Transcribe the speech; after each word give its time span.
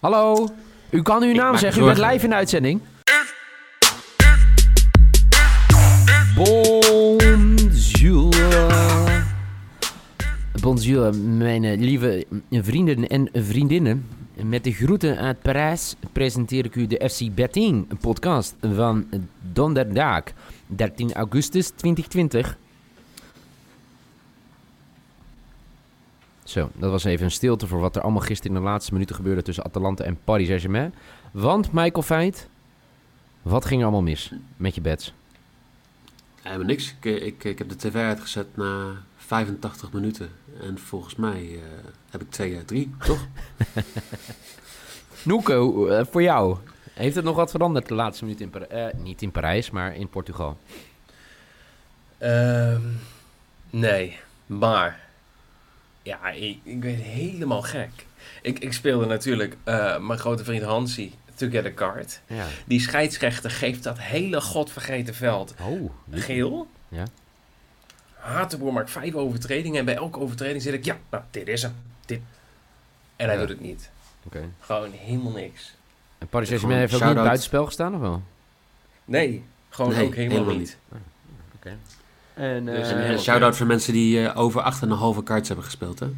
Hallo, 0.00 0.48
u 0.90 1.02
kan 1.02 1.22
uw 1.22 1.32
naam 1.32 1.56
zeggen. 1.56 1.82
U 1.82 1.84
bent 1.84 1.98
live 1.98 2.24
in 2.24 2.30
de 2.30 2.34
uitzending. 2.34 2.80
Bonjour. 6.34 8.34
Bonjour, 10.60 11.16
mijn 11.16 11.64
eh, 11.64 11.78
lieve 11.78 12.26
vrienden 12.50 13.08
en 13.08 13.28
vriendinnen. 13.32 14.06
Met 14.44 14.64
de 14.64 14.72
groeten 14.72 15.16
uit 15.16 15.42
Parijs 15.42 15.96
presenteer 16.12 16.64
ik 16.64 16.74
u 16.74 16.86
de 16.86 17.08
FC 17.10 17.34
Betting 17.34 18.00
podcast 18.00 18.54
van 18.74 19.06
donderdag 19.52 20.22
13 20.66 21.12
augustus 21.12 21.68
2020. 21.68 22.58
Zo, 26.48 26.70
dat 26.74 26.90
was 26.90 27.04
even 27.04 27.24
een 27.24 27.30
stilte 27.30 27.66
voor 27.66 27.80
wat 27.80 27.96
er 27.96 28.02
allemaal 28.02 28.22
gisteren 28.22 28.56
in 28.56 28.62
de 28.62 28.68
laatste 28.68 28.92
minuten 28.92 29.16
gebeurde 29.16 29.42
tussen 29.42 29.64
Atalanta 29.64 30.04
en 30.04 30.18
Paris 30.24 30.46
Saint-Germain. 30.46 30.94
Want, 31.30 31.72
Michael 31.72 32.02
Feit, 32.02 32.48
wat 33.42 33.64
ging 33.64 33.80
er 33.80 33.86
allemaal 33.86 34.02
mis 34.02 34.32
met 34.56 34.74
je 34.74 34.80
bets? 34.80 35.12
Helemaal 36.42 36.66
niks. 36.66 36.94
Ik, 37.00 37.04
eh, 37.04 37.26
ik, 37.26 37.44
ik 37.44 37.58
heb 37.58 37.68
de 37.68 37.76
tv 37.76 37.94
uitgezet 37.94 38.56
na 38.56 39.02
85 39.16 39.92
minuten. 39.92 40.30
En 40.60 40.78
volgens 40.78 41.16
mij 41.16 41.42
eh, 41.52 41.60
heb 42.10 42.22
ik 42.22 42.30
2 42.30 42.56
uit 42.56 42.66
3, 42.66 42.94
toch? 42.98 43.26
Noeko, 45.22 45.86
eh, 45.86 46.06
voor 46.10 46.22
jou, 46.22 46.56
heeft 46.92 47.14
het 47.14 47.24
nog 47.24 47.36
wat 47.36 47.50
veranderd 47.50 47.88
de 47.88 47.94
laatste 47.94 48.24
minuut 48.24 48.40
in 48.40 48.50
Parijs? 48.50 48.92
niet 49.02 49.22
in 49.22 49.30
Parijs, 49.30 49.70
maar 49.70 49.96
in 49.96 50.08
Portugal. 50.08 50.58
Ehm, 52.18 52.82
nee, 53.70 54.18
maar 54.46 55.05
ja, 56.06 56.30
ik, 56.30 56.58
ik 56.62 56.80
ben 56.80 56.94
helemaal 56.94 57.62
gek. 57.62 57.90
Ik, 58.42 58.58
ik 58.58 58.72
speelde 58.72 59.06
natuurlijk 59.06 59.56
eh, 59.64 59.98
mijn 59.98 60.18
grote 60.18 60.44
vriend 60.44 60.62
Hansi 60.62 61.14
Together 61.34 61.74
Card. 61.74 62.20
Ja. 62.26 62.44
Die 62.64 62.80
scheidsrechter 62.80 63.50
geeft 63.50 63.82
dat 63.82 63.98
hele 63.98 64.40
godvergeten 64.40 65.14
veld 65.14 65.54
Oh, 65.62 65.90
geel. 66.10 66.66
Ja. 66.88 67.04
Hatenboer 68.14 68.72
maakt 68.72 68.90
vijf 68.90 69.14
overtredingen 69.14 69.78
en 69.78 69.84
bij 69.84 69.94
elke 69.96 70.18
overtreding 70.18 70.62
zit 70.62 70.74
ik, 70.74 70.84
ja, 70.84 70.96
nou, 71.10 71.22
dit 71.30 71.48
is 71.48 71.62
hem. 71.62 71.74
Dit. 72.06 72.20
En 73.16 73.26
hij 73.26 73.34
Ja. 73.34 73.40
doet 73.40 73.48
het 73.48 73.60
niet. 73.60 73.90
oké. 74.24 74.44
Gewoon 74.60 74.90
helemaal 74.92 75.32
niks. 75.32 75.74
En 76.18 76.26
Paris 76.28 76.46
Saint-Germain 76.48 76.80
heeft 76.80 76.94
ook 76.94 77.04
niet 77.04 77.14
buitenspel 77.14 77.64
gestaan, 77.66 77.94
of 77.94 78.00
wel? 78.00 78.22
Nee, 79.04 79.44
gewoon 79.68 79.92
Nee, 79.94 80.06
ook 80.06 80.14
helemaal, 80.14 80.36
helemaal 80.38 80.58
niet. 80.58 80.76
Oké. 81.56 81.76
En, 82.36 82.64
Dus 82.64 82.90
eh, 82.90 83.10
een 83.10 83.18
shout-out 83.18 83.56
voor 83.56 83.66
mensen 83.66 83.92
die 83.92 84.28
eh, 84.28 84.38
over 84.40 84.62
8,5 85.18 85.22
kaarts 85.24 85.48
hebben 85.48 85.64
gespeeld, 85.66 85.98
hè? 85.98 86.06
Een 86.06 86.16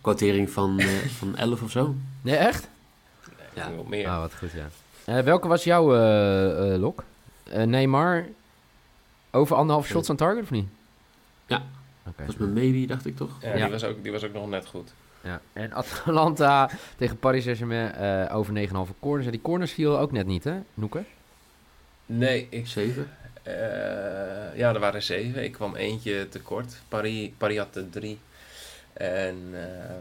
Quotering 0.00 0.50
van, 0.50 0.78
eh, 0.78 0.88
van 1.18 1.36
11 1.36 1.62
of 1.62 1.70
zo. 1.70 1.94
Nee, 2.22 2.36
echt? 2.36 2.68
Ja. 3.54 3.70
Meer. 3.88 4.08
Ah, 4.08 4.20
wat 4.20 4.34
goed, 4.38 4.50
ja. 4.52 4.68
Eh, 5.04 5.24
welke 5.24 5.48
was 5.48 5.64
jouw 5.64 5.94
eh, 5.94 6.72
eh, 6.74 6.80
lok? 6.80 7.04
Eh, 7.42 7.62
Neymar 7.64 8.26
over 9.30 9.56
anderhalf 9.56 9.86
shots 9.86 10.10
aan 10.10 10.16
target, 10.16 10.42
of 10.42 10.50
niet? 10.50 10.68
Ja. 11.46 11.56
Oké. 12.06 12.16
Dat 12.16 12.26
was 12.26 12.36
mijn 12.36 12.52
maybe, 12.52 12.86
dacht 12.86 13.06
ik 13.06 13.16
toch? 13.16 13.30
Ja, 13.42 13.48
Ja. 13.56 13.62
Die, 13.62 13.72
was 13.72 13.84
ook, 13.84 14.02
die 14.02 14.12
was 14.12 14.24
ook 14.24 14.32
nog 14.32 14.48
net 14.48 14.66
goed. 14.66 14.92
Ja. 15.20 15.40
En 15.52 15.72
Atalanta 15.72 16.70
tegen 16.98 17.18
Paris 17.18 17.42
Saint-Germain 17.44 17.92
eh, 17.92 18.36
over 18.36 18.54
9,5 18.68 18.72
corners. 19.00 19.26
En 19.26 19.32
die 19.32 19.42
corners 19.42 19.72
viel 19.72 19.98
ook 19.98 20.12
net 20.12 20.26
niet, 20.26 20.44
hè, 20.44 20.54
Noeke? 20.74 21.04
Nee, 22.06 22.46
ik 22.50 22.66
7. 22.66 23.10
Eh, 23.48 24.58
ja, 24.58 24.74
er 24.74 24.80
waren 24.80 25.02
zeven. 25.02 25.44
Ik 25.44 25.52
kwam 25.52 25.76
eentje 25.76 26.28
tekort. 26.28 26.76
Paris, 26.88 27.30
Paris 27.36 27.58
had 27.58 27.76
er 27.76 27.90
drie. 27.90 28.18
En 28.92 29.48
eh, 29.52 29.96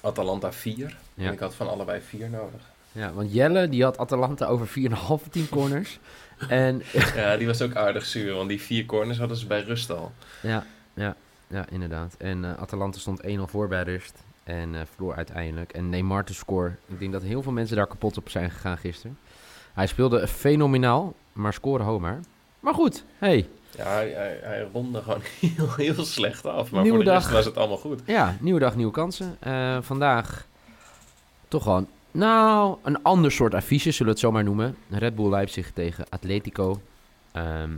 Atalanta 0.00 0.52
vier. 0.52 0.96
Ja. 1.14 1.26
En 1.26 1.32
ik 1.32 1.38
had 1.38 1.54
van 1.54 1.68
allebei 1.68 2.00
vier 2.00 2.30
nodig. 2.30 2.60
Ja, 2.92 3.12
want 3.12 3.32
Jelle 3.32 3.68
die 3.68 3.82
had 3.82 3.98
Atalanta 3.98 4.46
over 4.46 4.66
4,5 4.68 5.28
team 5.30 5.48
corners. 5.48 5.98
en 6.48 6.82
ja, 7.14 7.36
die 7.36 7.46
was 7.46 7.62
ook 7.62 7.76
aardig 7.76 8.04
zuur. 8.04 8.34
Want 8.34 8.48
die 8.48 8.60
vier 8.60 8.86
corners 8.86 9.18
hadden 9.18 9.36
ze 9.36 9.46
bij 9.46 9.62
rust 9.62 9.90
al. 9.90 10.12
ja, 10.40 10.66
ja, 10.94 11.16
ja, 11.46 11.66
inderdaad. 11.70 12.14
En 12.18 12.44
eh, 12.44 12.62
Atalanta 12.62 12.98
stond 12.98 13.22
1-0 13.26 13.26
voor 13.42 13.68
bij 13.68 13.82
rust. 13.82 14.22
En 14.44 14.74
eh, 14.74 14.80
verloor 14.94 15.14
uiteindelijk. 15.14 15.72
En 15.72 15.88
Neymar 15.88 16.24
te 16.24 16.34
score. 16.34 16.74
Ik 16.86 16.98
denk 16.98 17.12
dat 17.12 17.22
heel 17.22 17.42
veel 17.42 17.52
mensen 17.52 17.76
daar 17.76 17.86
kapot 17.86 18.16
op 18.16 18.28
zijn 18.28 18.50
gegaan 18.50 18.78
gisteren. 18.78 19.18
Hij 19.72 19.86
speelde 19.86 20.28
fenomenaal, 20.28 21.14
maar 21.32 21.52
scoorde 21.52 21.84
homer. 21.84 22.20
Maar 22.60 22.74
goed, 22.74 23.04
hey, 23.18 23.48
Ja, 23.76 23.84
hij, 23.84 24.10
hij, 24.10 24.38
hij 24.42 24.68
ronde 24.72 25.02
gewoon 25.02 25.20
heel, 25.40 25.74
heel 25.76 26.04
slecht 26.04 26.46
af. 26.46 26.70
Maar 26.70 26.82
Nieuwe 26.82 26.96
voor 26.96 27.06
de 27.06 27.10
dag. 27.12 27.22
rest 27.22 27.34
was 27.34 27.44
het 27.44 27.56
allemaal 27.56 27.76
goed. 27.76 28.00
Ja, 28.06 28.36
nieuwe 28.40 28.60
dag, 28.60 28.76
nieuwe 28.76 28.92
kansen. 28.92 29.36
Eh, 29.40 29.78
vandaag 29.80 30.46
toch 31.48 31.62
gewoon, 31.62 31.86
nou, 32.10 32.76
een 32.82 33.02
ander 33.02 33.32
soort 33.32 33.54
affiche, 33.54 33.90
zullen 33.90 34.06
we 34.06 34.10
het 34.10 34.20
zo 34.20 34.32
maar 34.32 34.44
noemen. 34.44 34.76
Red 34.90 35.14
Bull 35.14 35.28
Leipzig 35.30 35.70
tegen 35.72 36.04
Atletico. 36.08 36.80
Ehm, 37.32 37.70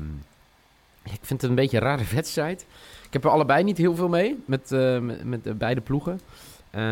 ik 1.03 1.19
vind 1.23 1.41
het 1.41 1.51
een 1.51 1.57
beetje 1.57 1.77
een 1.77 1.83
rare 1.83 2.05
wedstrijd. 2.15 2.67
Ik 3.07 3.13
heb 3.13 3.25
er 3.25 3.31
allebei 3.31 3.65
niet 3.65 3.79
heel 3.79 3.95
veel 3.95 4.09
mee, 4.09 4.43
met, 4.45 4.73
eh, 4.73 4.99
met, 4.99 5.25
met 5.25 5.45
de 5.45 5.55
beide 5.55 5.81
ploegen. 5.81 6.21
Eh, 6.71 6.83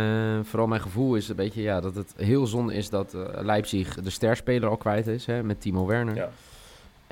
vooral 0.42 0.66
mijn 0.66 0.80
gevoel 0.80 1.14
is 1.14 1.28
een 1.28 1.36
beetje 1.36 1.62
ja, 1.62 1.80
dat 1.80 1.94
het 1.94 2.14
heel 2.16 2.46
zonde 2.46 2.74
is 2.74 2.90
dat 2.90 3.16
Leipzig 3.40 3.94
de 3.94 4.10
sterspeler 4.10 4.68
al 4.68 4.76
kwijt 4.76 5.06
is, 5.06 5.26
hè, 5.26 5.42
met 5.42 5.60
Timo 5.60 5.86
Werner. 5.86 6.14
Ja. 6.14 6.30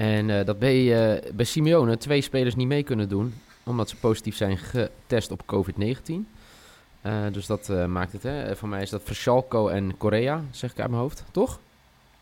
En 0.01 0.31
eh, 0.31 0.45
dat 0.45 0.59
bij, 0.59 1.13
eh, 1.15 1.33
bij 1.33 1.45
Simeone 1.45 1.97
twee 1.97 2.21
spelers 2.21 2.55
niet 2.55 2.67
mee 2.67 2.83
kunnen 2.83 3.09
doen, 3.09 3.35
omdat 3.63 3.89
ze 3.89 3.97
positief 3.97 4.37
zijn 4.37 4.59
getest 4.59 5.31
op 5.31 5.43
COVID-19. 5.47 6.29
Eh, 7.01 7.13
dus 7.33 7.47
dat 7.47 7.69
maakt 7.89 8.13
het. 8.13 8.23
Hè. 8.23 8.57
Voor 8.57 8.69
mij 8.69 8.83
is 8.83 8.91
dat 8.91 9.03
Verschalco 9.05 9.69
en 9.69 9.97
Korea, 9.97 10.43
zeg 10.51 10.71
ik 10.71 10.81
uit 10.81 10.91
mijn 10.91 11.03
hoofd, 11.03 11.25
toch? 11.31 11.59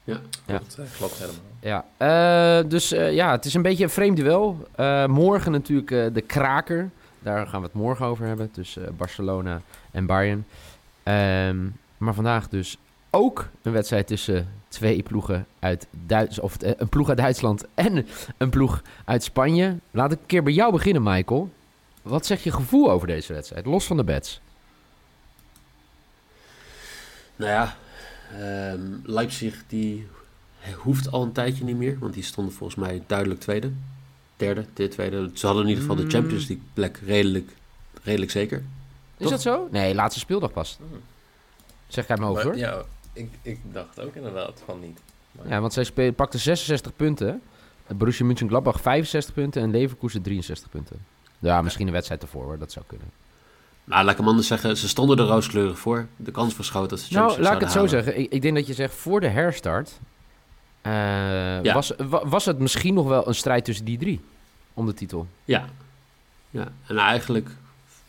Ja. 0.04 0.20
Ja. 0.46 0.56
Klopt, 0.56 0.78
eh, 0.78 0.84
klopt 0.96 1.18
helemaal. 1.18 1.84
Ja, 1.98 2.62
dus 2.62 2.88
ja, 2.88 3.30
het 3.30 3.44
is 3.44 3.54
een 3.54 3.62
beetje 3.62 3.84
een 3.84 3.90
vreemd 3.90 4.16
duel. 4.16 4.68
Morgen 5.06 5.52
natuurlijk 5.52 6.14
de 6.14 6.24
kraker. 6.26 6.90
Daar 7.18 7.46
gaan 7.46 7.60
we 7.60 7.66
het 7.66 7.76
morgen 7.76 8.06
over 8.06 8.26
hebben. 8.26 8.50
Tussen 8.50 8.96
Barcelona 8.96 9.60
en 9.90 10.06
Bayern. 10.06 10.46
Ehm, 11.02 11.66
maar 11.98 12.14
vandaag 12.14 12.48
dus 12.48 12.78
ook 13.10 13.48
een 13.62 13.72
wedstrijd 13.72 14.06
tussen 14.06 14.48
twee 14.68 15.02
ploegen 15.02 15.46
uit 15.58 15.86
Duits, 16.06 16.38
of 16.40 16.56
eh, 16.56 16.72
een 16.76 16.88
ploeg 16.88 17.08
uit 17.08 17.18
Duitsland 17.18 17.64
en 17.74 18.06
een 18.36 18.50
ploeg 18.50 18.82
uit 19.04 19.22
Spanje. 19.24 19.76
Laat 19.90 20.12
ik 20.12 20.18
een 20.20 20.26
keer 20.26 20.42
bij 20.42 20.52
jou 20.52 20.72
beginnen, 20.72 21.02
Michael. 21.02 21.50
Wat 22.02 22.26
zegt 22.26 22.42
je 22.42 22.52
gevoel 22.52 22.90
over 22.90 23.06
deze 23.06 23.32
wedstrijd, 23.32 23.66
los 23.66 23.84
van 23.86 23.96
de 23.96 24.04
bets? 24.04 24.40
Nou 27.36 27.50
ja, 27.50 27.76
ehm, 28.38 28.80
Leipzig 29.02 29.62
die 29.66 30.06
hoeft 30.76 31.10
al 31.12 31.22
een 31.22 31.32
tijdje 31.32 31.64
niet 31.64 31.76
meer. 31.76 31.98
Want 31.98 32.14
die 32.14 32.22
stonden 32.22 32.54
volgens 32.54 32.78
mij 32.78 33.02
duidelijk 33.06 33.40
tweede. 33.40 33.70
Derde, 34.36 34.64
dit 34.74 34.90
tweede. 34.90 35.30
Ze 35.34 35.46
hadden 35.46 35.64
in 35.64 35.68
ieder 35.68 35.84
geval 35.84 35.98
Mm. 36.02 36.08
de 36.08 36.16
Champions 36.16 36.48
League 36.48 36.66
plek 36.74 37.00
redelijk, 37.06 37.50
redelijk 38.02 38.30
zeker. 38.30 38.58
Is 38.58 38.64
Toch? 39.22 39.30
dat 39.30 39.42
zo? 39.42 39.68
Nee, 39.70 39.94
laatste 39.94 40.20
speeldag 40.20 40.52
pas. 40.52 40.76
Hmm. 40.78 41.00
Zeg 41.88 42.06
hoofd 42.08 42.44
Maar 42.44 42.52
hoor. 42.52 42.56
ja, 42.56 42.82
ik, 43.18 43.30
ik 43.42 43.58
dacht 43.72 44.00
ook 44.00 44.14
inderdaad 44.14 44.62
van 44.64 44.80
niet. 44.80 45.00
Maar- 45.32 45.48
Ja, 45.48 45.60
want 45.60 45.72
zij 45.72 46.12
pakte 46.12 46.38
66 46.38 46.96
punten. 46.96 47.42
Borussia 47.96 48.24
Mönchengladbach 48.26 48.80
65 48.80 49.34
punten 49.34 49.62
en 49.62 49.70
Leverkusen 49.70 50.22
63 50.22 50.70
punten. 50.70 50.96
Ja, 51.38 51.62
misschien 51.62 51.86
een 51.86 51.92
wedstrijd 51.92 52.22
ervoor 52.22 52.44
hoor, 52.44 52.58
dat 52.58 52.72
zou 52.72 52.84
kunnen. 52.88 53.10
Nou, 53.84 54.02
laat 54.04 54.12
ik 54.12 54.18
hem 54.18 54.28
anders 54.28 54.46
zeggen. 54.46 54.76
Ze 54.76 54.88
stonden 54.88 55.18
er 55.18 55.24
rooskleurig 55.24 55.78
voor. 55.78 56.06
De 56.16 56.30
kans 56.30 56.54
groot 56.58 56.90
dat 56.90 57.00
ze 57.00 57.14
Nou, 57.14 57.40
laat 57.40 57.54
ik 57.54 57.60
het 57.60 57.68
zo 57.70 57.74
halen. 57.74 57.90
zeggen. 57.90 58.18
Ik, 58.18 58.32
ik 58.32 58.42
denk 58.42 58.54
dat 58.54 58.66
je 58.66 58.74
zegt 58.74 58.94
voor 58.94 59.20
de 59.20 59.28
herstart... 59.28 59.98
eh, 60.80 60.92
Ja. 61.62 61.74
was, 61.74 61.92
wa- 61.98 62.26
was 62.26 62.44
het 62.44 62.58
misschien 62.58 62.94
nog 62.94 63.06
wel 63.06 63.28
een 63.28 63.34
strijd 63.34 63.64
tussen 63.64 63.84
die 63.84 63.98
drie 63.98 64.20
om 64.74 64.86
de 64.86 64.94
titel. 64.94 65.26
Ja. 65.44 65.64
ja. 66.50 66.68
En 66.86 66.98
eigenlijk, 66.98 67.48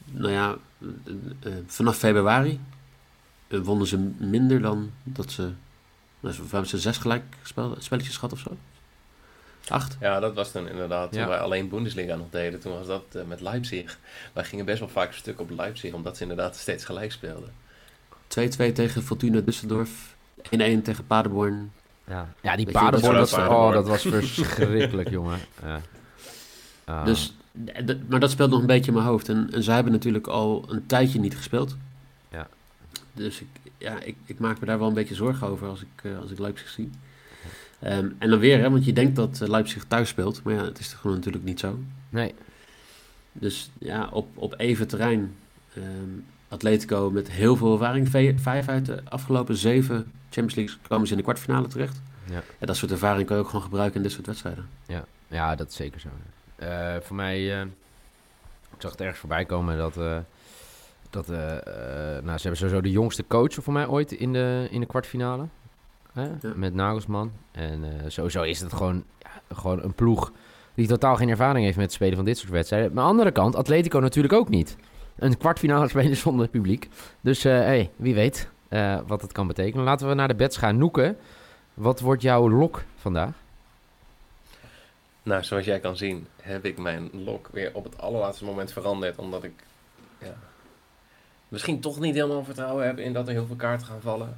nou 0.06 0.32
ja, 0.32 0.56
eh, 0.82 0.88
eh, 1.52 1.58
vanaf 1.68 1.98
februari 1.98 2.60
wonnen 3.50 3.88
ze 3.88 3.98
minder 4.18 4.62
dan 4.62 4.92
dat 5.04 5.32
ze... 5.32 5.50
Nou, 6.20 6.36
ze- 6.36 6.42
hebben 6.42 6.68
ze 6.70 6.80
zes 6.80 6.98
gelijk 6.98 7.24
spel, 7.44 7.76
spelletjes 7.80 8.16
gehad 8.16 8.32
of 8.32 8.40
zo? 8.40 8.58
Acht? 9.68 9.98
Ja, 10.00 10.20
dat 10.20 10.34
was 10.36 10.52
toen 10.52 10.70
inderdaad. 10.70 11.12
Toen 11.12 11.22
Ja. 11.22 11.28
wij 11.28 11.40
alleen 11.40 11.70
Bundesliga 11.70 12.16
nog 12.16 12.28
deden, 12.30 12.60
toen 12.60 12.74
was 12.74 12.88
dat 12.88 13.04
eh, 13.12 13.22
met 13.28 13.42
Leipzig. 13.42 14.00
Wij 14.34 14.44
gingen 14.44 14.66
best 14.66 14.80
wel 14.80 14.90
vaak 14.90 15.08
een 15.08 15.14
stuk 15.14 15.40
op 15.40 15.50
Leipzig, 15.50 15.94
omdat 15.94 16.16
ze 16.18 16.22
inderdaad 16.22 16.56
steeds 16.56 16.86
gelijk 16.86 17.12
speelden. 17.12 17.52
2-2 18.28 18.74
tegen 18.74 19.04
Fortuna 19.04 19.42
Düsseldorf. 19.42 20.16
1-1 20.44 20.82
tegen 20.84 21.08
Paderborn. 21.08 21.72
Ja, 22.08 22.34
ja 22.42 22.56
die 22.56 22.72
paardenbord, 22.72 23.16
dat 23.16 23.28
is 23.28 23.34
oh, 23.34 23.40
Paderborn. 23.40 23.74
dat 23.74 23.88
was 23.88 24.02
verschrikkelijk, 24.02 25.10
jongen. 25.20 25.40
Ja. 26.86 27.04
Dus, 27.04 27.34
maar 28.08 28.20
dat 28.20 28.32
speelt 28.32 28.50
nog 28.50 28.60
een 28.60 28.66
beetje 28.66 28.88
in 28.92 28.94
mijn 28.98 29.06
hoofd. 29.10 29.30
En, 29.30 29.50
en 29.54 29.64
zij 29.64 29.74
hebben 29.76 29.94
natuurlijk 29.94 30.28
al 30.28 30.66
een 30.68 30.86
tijdje 30.86 31.20
niet 31.20 31.36
gespeeld. 31.36 31.76
Ja. 33.14 33.22
Dus 33.24 33.42
ik, 33.42 33.48
ja, 33.78 34.02
ik, 34.02 34.16
ik 34.26 34.40
maak 34.40 34.60
me 34.60 34.66
daar 34.66 34.80
wel 34.80 34.88
een 34.88 34.94
beetje 34.94 35.16
zorgen 35.16 35.48
over 35.48 35.68
als 35.68 35.82
ik, 35.82 36.04
eh, 36.04 36.18
als 36.20 36.32
ik 36.32 36.40
Leipzig 36.40 36.70
zie. 36.70 36.90
Ehm, 37.80 38.10
en 38.18 38.30
dan 38.30 38.40
weer, 38.40 38.60
hè, 38.60 38.70
want 38.70 38.86
je 38.86 38.94
denkt 38.94 39.16
dat 39.16 39.42
eh, 39.42 39.48
Leipzig 39.48 39.84
thuis 39.88 40.10
speelt. 40.10 40.44
Maar 40.44 40.54
ja, 40.54 40.64
het 40.64 40.80
is 40.80 40.94
gewoon 40.94 41.16
natuurlijk 41.16 41.44
niet 41.44 41.60
zo. 41.60 41.80
Nee, 42.10 42.34
Dus 43.32 43.70
ja, 43.80 44.10
op, 44.12 44.38
op 44.38 44.54
even 44.58 44.88
terrein. 44.88 45.36
ehm, 45.74 45.84
Atletico 46.48 47.10
met 47.12 47.32
heel 47.32 47.56
veel 47.56 47.72
ervaring. 47.74 48.10
Vijf 48.42 48.68
uit 48.68 48.86
de 48.86 49.02
afgelopen 49.10 49.56
zeven 49.56 50.12
Champions 50.30 50.56
League 50.56 50.76
komen 50.88 51.06
ze 51.06 51.12
in 51.12 51.18
de 51.18 51.24
kwartfinale 51.24 51.68
terecht. 51.68 52.02
Ja. 52.30 52.42
Ja, 52.60 52.66
dat 52.66 52.76
soort 52.78 52.92
ervaring 52.92 53.28
kan 53.28 53.36
je 53.36 53.42
ook 53.42 53.48
gewoon 53.50 53.64
gebruiken 53.66 53.96
in 53.98 54.04
dit 54.04 54.12
soort 54.12 54.26
wedstrijden. 54.26 54.68
ja, 55.28 55.56
dat 55.56 55.68
is 55.70 55.76
zeker 55.76 56.00
zo. 56.00 56.08
Eh, 56.56 56.96
voor 57.02 57.16
mij, 57.16 57.62
ik 58.76 58.78
zag 58.78 58.92
het 58.92 59.02
ergens 59.02 59.20
voorbij 59.20 59.46
komen 59.46 59.78
dat, 59.78 59.96
dat 61.10 61.30
eh, 61.30 61.58
eh, 61.58 62.24
nou, 62.24 62.38
ze 62.38 62.42
hebben 62.42 62.58
sowieso 62.58 62.82
de 62.82 62.92
jongste 62.92 63.24
coach 63.28 63.54
voor 63.54 63.74
mij 63.74 63.88
ooit 63.88 64.12
in 64.12 64.34
de, 64.34 64.68
in 64.72 64.80
de 64.80 64.86
kwartfinale. 64.86 65.46
Hè? 66.14 66.24
Ja. 66.24 66.54
Met 66.56 66.74
Nagelsman. 66.74 67.32
En 67.52 67.84
eh, 67.84 67.90
sowieso 68.08 68.42
is 68.42 68.60
het 68.60 68.74
gewoon, 68.74 69.04
ja, 69.18 69.56
gewoon 69.56 69.84
een 69.84 69.94
ploeg 69.94 70.32
die 70.80 70.88
totaal 70.88 71.16
geen 71.16 71.30
ervaring 71.30 71.66
heeft 71.66 71.78
met 71.78 71.86
het 71.86 71.94
spelen 71.94 72.16
van 72.16 72.26
dit 72.26 72.38
soort 72.38 72.52
wedstrijden. 72.52 72.94
Maar 72.94 73.04
aan 73.04 73.10
de 73.10 73.16
andere 73.18 73.32
kant, 73.32 73.56
Atletico 73.56 74.00
natuurlijk 74.00 74.34
ook 74.34 74.50
niet. 74.50 74.76
Een 75.16 75.38
kwartfinale 75.38 75.88
spelen 75.98 76.18
zonder 76.18 76.48
publiek. 76.48 76.90
Dus 77.22 77.46
eh, 77.46 77.54
hey, 77.54 77.90
wie 77.96 78.14
weet 78.14 78.50
eh, 78.68 79.00
wat 79.08 79.22
het 79.22 79.32
kan 79.32 79.48
betekenen. 79.48 79.86
Laten 79.86 80.08
we 80.08 80.14
naar 80.14 80.28
de 80.28 80.36
bets 80.36 80.58
gaan. 80.58 80.78
Noeken, 80.78 81.18
wat 81.74 82.00
wordt 82.00 82.22
jouw 82.22 82.50
lok 82.50 82.84
vandaag? 82.98 83.32
Nou, 85.24 85.44
zoals 85.44 85.66
jij 85.66 85.80
kan 85.80 85.98
zien, 85.98 86.28
heb 86.42 86.66
ik 86.66 86.78
mijn 86.78 87.10
lok 87.12 87.50
weer 87.52 87.72
op 87.74 87.84
het 87.84 87.98
allerlaatste 87.98 88.46
moment 88.46 88.72
veranderd. 88.72 89.18
Omdat 89.18 89.44
ik 89.44 89.54
ja, 90.20 90.36
misschien 91.50 91.80
toch 91.80 92.00
niet 92.00 92.16
helemaal 92.16 92.44
vertrouwen 92.44 92.86
heb 92.86 93.00
in 93.00 93.14
dat 93.14 93.28
er 93.28 93.34
heel 93.34 93.46
veel 93.46 93.56
kaarten 93.56 93.88
gaan 93.88 94.02
vallen. 94.02 94.38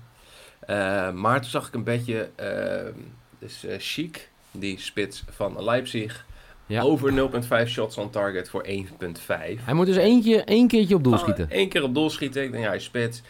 Eh, 0.60 1.12
maar 1.12 1.42
toen 1.42 1.50
zag 1.50 1.68
ik 1.68 1.74
een 1.74 1.84
beetje, 1.84 2.30
eh, 2.36 2.94
dus 3.40 3.64
eh, 3.66 3.76
Chic, 3.80 4.30
die 4.52 4.80
spits 4.80 5.24
van 5.30 5.64
Leipzig, 5.64 6.26
Ja. 6.66 6.82
over 6.82 7.14
0,5 7.64 7.68
shots 7.70 7.98
on 7.98 8.10
target 8.10 8.50
voor 8.50 8.64
1,5. 8.66 9.64
Hij 9.66 9.74
moet 9.74 9.86
dus 9.86 9.96
eentje, 9.96 10.44
één 10.44 10.68
keertje 10.68 10.96
op 10.96 11.04
doel 11.04 11.18
schieten. 11.18 11.48
Eén 11.50 11.70
keer 11.70 11.84
op 11.84 11.94
doel 11.94 12.10
schieten. 12.10 12.44
Ik 12.44 12.52
denk, 12.52 12.64
ja, 12.64 12.70
hij 12.70 12.80
spits. 12.80 13.22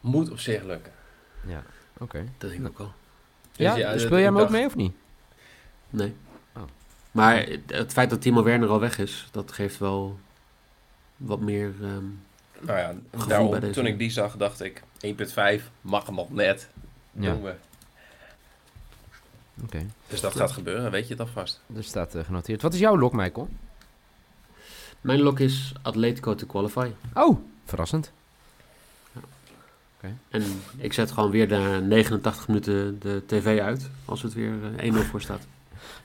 Moet 0.00 0.30
op 0.30 0.38
zich 0.38 0.62
lukken. 0.62 0.92
Ja, 1.46 1.62
oké. 1.98 2.24
Dat 2.38 2.50
denk 2.50 2.62
ik 2.62 2.68
ook 2.68 2.78
al. 2.78 2.92
Dus 3.56 3.66
Ja, 3.66 3.76
ja, 3.76 3.88
speel 3.90 4.00
dat- 4.08 4.10
jij 4.18 4.22
hem 4.22 4.34
ook 4.34 4.40
dacht- 4.40 4.52
mee 4.52 4.66
of 4.66 4.76
niet? 4.76 4.92
Nee. 5.90 6.14
Oh. 6.56 6.62
Maar 7.10 7.46
het 7.66 7.92
feit 7.92 8.10
dat 8.10 8.20
Timo 8.20 8.42
Werner 8.42 8.68
al 8.68 8.80
weg 8.80 8.98
is, 8.98 9.28
dat 9.30 9.52
geeft 9.52 9.78
wel 9.78 10.18
wat 11.16 11.40
meer... 11.40 11.72
ehm, 11.82 12.04
Nou 12.60 12.78
ja, 12.78 12.94
daarom, 13.26 13.50
bij 13.50 13.60
deze. 13.60 13.72
toen 13.72 13.86
ik 13.86 13.98
die 13.98 14.10
zag, 14.10 14.36
dacht 14.36 14.60
ik 14.62 14.82
1,5 15.58 15.62
mag 15.80 16.06
hem 16.06 16.18
op 16.18 16.32
net. 16.32 16.68
Ja. 17.12 17.32
Doen 17.32 17.42
we. 17.42 17.54
Oké, 19.62 19.86
Dus 20.06 20.20
dat 20.20 20.36
gaat 20.36 20.52
gebeuren, 20.52 20.90
weet 20.90 21.06
je 21.06 21.12
het 21.14 21.20
alvast. 21.20 21.60
er 21.76 21.84
staat 21.84 22.14
eh, 22.14 22.24
genoteerd. 22.24 22.62
Wat 22.62 22.74
is 22.74 22.80
jouw 22.80 22.98
lok, 22.98 23.12
Michael? 23.12 23.48
Mijn 25.00 25.20
lok 25.20 25.40
is 25.40 25.72
Atletico 25.82 26.34
te 26.34 26.46
qualify. 26.46 26.90
Oh, 27.14 27.38
verrassend. 27.64 28.12
En 30.28 30.42
ik 30.76 30.92
zet 30.92 31.10
gewoon 31.10 31.30
weer 31.30 31.48
na 31.48 31.78
89 31.78 32.48
minuten 32.48 32.98
de 33.00 33.22
tv 33.26 33.60
uit, 33.60 33.90
als 34.04 34.22
het 34.22 34.34
weer 34.34 34.52
eh, 34.76 34.92
1-0 34.94 34.96
voor 34.96 35.20
staat. 35.20 35.46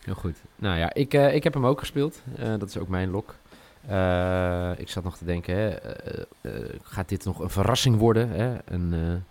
Heel 0.04 0.14
goed. 0.14 0.38
Nou 0.56 0.78
ja, 0.78 0.94
ik, 0.94 1.14
eh, 1.14 1.36
ik 1.36 1.44
heb 1.44 1.54
hem 1.54 1.66
ook 1.66 1.80
gespeeld. 1.80 2.22
Eh, 2.38 2.48
dat 2.58 2.70
is 2.70 2.78
ook 2.78 2.88
mijn 2.88 3.10
lok. 3.10 3.36
Eh, 3.88 4.72
ik 4.78 4.90
zat 4.90 5.04
nog 5.04 5.18
te 5.18 5.26
denken, 5.26 5.56
hè, 5.56 5.70
eh, 5.70 6.24
eh, 6.42 6.52
gaat 6.84 7.10
dit 7.10 7.26
nog 7.26 7.40
een 7.40 7.50
verrassing 7.50 7.98
worden? 7.98 8.30
Hè? 8.30 8.56
Een, 8.66 9.24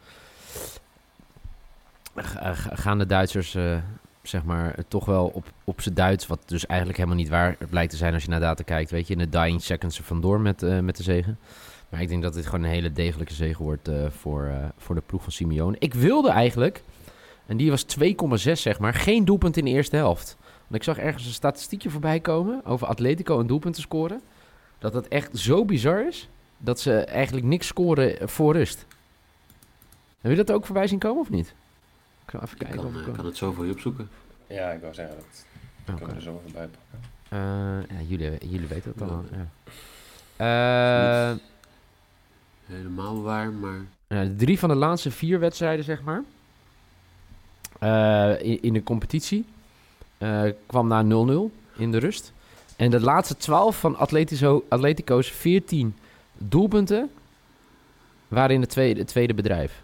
ga- 2.15 2.55
ga- 2.55 2.77
gaan 2.77 2.99
de 2.99 3.07
Duitsers, 3.07 3.57
zeg 4.23 4.45
maar, 4.45 4.75
toch 4.89 5.05
wel 5.05 5.27
op, 5.27 5.51
op 5.65 5.81
z'n 5.81 5.93
Duits, 5.93 6.27
wat 6.27 6.43
dus 6.47 6.67
eigenlijk 6.67 6.99
helemaal 6.99 7.19
niet 7.19 7.29
waar 7.29 7.57
blijkt 7.71 7.91
te 7.91 7.97
zijn 7.97 8.15
als 8.15 8.23
je 8.23 8.29
naar 8.29 8.41
data 8.41 8.63
kijkt, 8.63 8.91
weet 8.91 9.07
je, 9.07 9.13
in 9.13 9.19
de 9.19 9.29
dying 9.29 9.63
seconds 9.63 9.99
er 9.99 10.05
vandoor 10.05 10.41
met, 10.41 10.83
met 10.83 10.97
de 10.97 11.03
zegen. 11.03 11.39
Maar 11.89 12.01
ik 12.01 12.09
denk 12.09 12.23
dat 12.23 12.35
dit 12.35 12.47
gewoon 12.47 12.63
een 12.65 12.71
hele 12.71 12.93
degelijke 12.93 13.35
zege 13.35 13.63
wordt 13.63 13.91
voor, 14.09 14.53
voor 14.77 14.95
de 14.95 15.03
ploeg 15.07 15.23
van 15.23 15.33
Simeone. 15.33 15.77
Ik 15.79 15.95
wilde 15.95 16.31
eigenlijk, 16.31 16.83
en 17.47 17.57
die 17.57 17.71
was 17.71 17.85
2,6 17.99 18.53
zeg 18.53 18.79
maar, 18.79 18.95
geen 18.95 19.25
doelpunt 19.25 19.57
in 19.57 19.65
de 19.65 19.71
eerste 19.71 19.97
helft. 19.97 20.37
Want 20.41 20.75
ik 20.75 20.83
zag 20.83 20.99
ergens 20.99 21.25
een 21.27 21.33
statistiekje 21.33 21.91
voorbij 21.91 22.21
komen 22.21 22.65
over 22.65 22.87
Atletico 22.87 23.39
een 23.41 23.47
doelpunten 23.47 23.83
scoren. 23.83 24.21
Dat 24.83 24.95
het 24.95 25.09
echt 25.09 25.39
zo 25.39 25.65
bizar 25.65 26.07
is 26.07 26.29
dat 26.59 26.81
ze 26.81 26.95
eigenlijk 27.05 27.47
niks 27.47 27.67
scoren 27.67 28.29
voor 28.29 28.53
rust. 28.53 28.87
Heb 30.21 30.31
je 30.31 30.37
dat 30.37 30.51
ook 30.53 30.65
voorbij 30.67 30.87
zien 30.87 30.99
komen 30.99 31.21
of 31.23 31.31
niet? 31.31 31.55
Ik 32.25 32.31
ga 32.31 32.37
even 32.43 32.53
Ik 32.53 32.59
kijken. 32.59 32.77
kan, 32.77 32.87
of 32.87 32.93
ik 32.93 32.99
eh, 32.99 33.05
kan- 33.05 33.15
kan 33.17 33.25
het 33.25 33.37
zo 33.37 33.53
voor 33.53 33.67
je 33.67 33.73
opzoeken. 33.73 34.09
Ja, 34.47 34.71
ik 34.71 34.81
wou 34.81 34.95
zeggen, 34.95 35.17
dat 35.85 35.95
kunnen 35.97 36.09
we 36.09 36.15
er 36.15 36.23
zo 36.23 36.39
even 36.41 36.53
bij 36.53 36.67
pakken. 36.69 37.11
Eh, 37.29 37.97
ja, 37.99 38.03
jullie, 38.07 38.49
jullie 38.51 38.67
weten 38.67 38.93
het 38.97 39.03
al. 39.11 39.25
Ja. 39.31 39.47
Ja. 40.39 41.31
Eh, 41.31 41.37
Helemaal 42.67 43.23
waar, 43.23 43.53
maar 43.53 43.81
de 44.07 44.35
drie 44.37 44.59
van 44.59 44.69
de 44.69 44.75
laatste 44.75 45.11
vier 45.11 45.39
wedstrijden, 45.41 45.85
zeg 45.85 46.03
maar. 46.03 46.23
eh, 47.79 48.43
in, 48.51 48.63
in 48.63 48.73
de 48.73 48.83
competitie. 48.83 49.45
eh, 50.19 50.43
kwam 50.67 50.87
na 50.89 51.03
0-0 51.03 51.51
in 51.77 51.91
de 51.91 51.99
rust. 51.99 52.33
En 52.83 52.91
de 52.91 53.01
laatste 53.01 53.37
12 53.37 53.79
van 53.81 53.97
Atletico, 53.97 54.65
Atletico's 54.69 55.29
14 55.31 55.95
doelpunten. 56.39 57.11
waren 58.29 58.55
in 58.55 58.61
het 58.61 58.71
tweede, 58.71 59.01
het 59.01 59.09
tweede 59.09 59.35
bedrijf. 59.35 59.83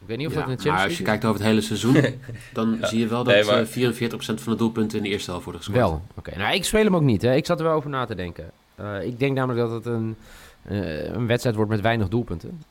Ik 0.00 0.06
weet 0.06 0.16
niet 0.18 0.26
of 0.26 0.32
Ja, 0.32 0.38
dat 0.40 0.48
in 0.48 0.56
de 0.56 0.62
maar 0.62 0.72
Champions 0.72 0.88
als 0.88 0.98
je 0.98 1.04
kijkt 1.04 1.24
over 1.24 1.38
het 1.40 1.48
hele 1.48 1.60
seizoen, 1.60 1.94
dan 2.52 2.76
Ja. 2.80 2.86
zie 2.86 2.98
je 2.98 3.06
wel 3.06 3.24
dat 3.24 3.34
Nee, 3.34 3.44
maar- 3.44 3.60
eh, 3.60 3.66
44% 3.66 4.40
van 4.40 4.52
de 4.52 4.58
doelpunten 4.58 4.98
in 4.98 5.04
de 5.04 5.10
eerste 5.10 5.30
helft 5.30 5.44
worden 5.44 5.62
gescoord. 5.62 5.84
Wel, 5.88 6.02
oké. 6.14 6.36
Nou, 6.38 6.54
ik 6.54 6.64
speel 6.64 6.84
hem 6.84 6.96
ook 6.96 7.02
niet. 7.02 7.22
Hè. 7.22 7.34
Ik 7.34 7.46
zat 7.46 7.58
er 7.58 7.64
wel 7.64 7.74
over 7.74 7.90
na 7.90 8.04
te 8.04 8.14
denken. 8.14 8.50
Eh, 8.74 9.02
ik 9.04 9.18
denk 9.18 9.36
namelijk 9.36 9.68
dat 9.68 9.70
het 9.84 9.86
een, 9.94 10.16
eh, 10.62 11.04
een 11.04 11.26
wedstrijd 11.26 11.56
wordt 11.56 11.70
met 11.70 11.80
weinig 11.80 12.08
doelpunten. 12.08 12.62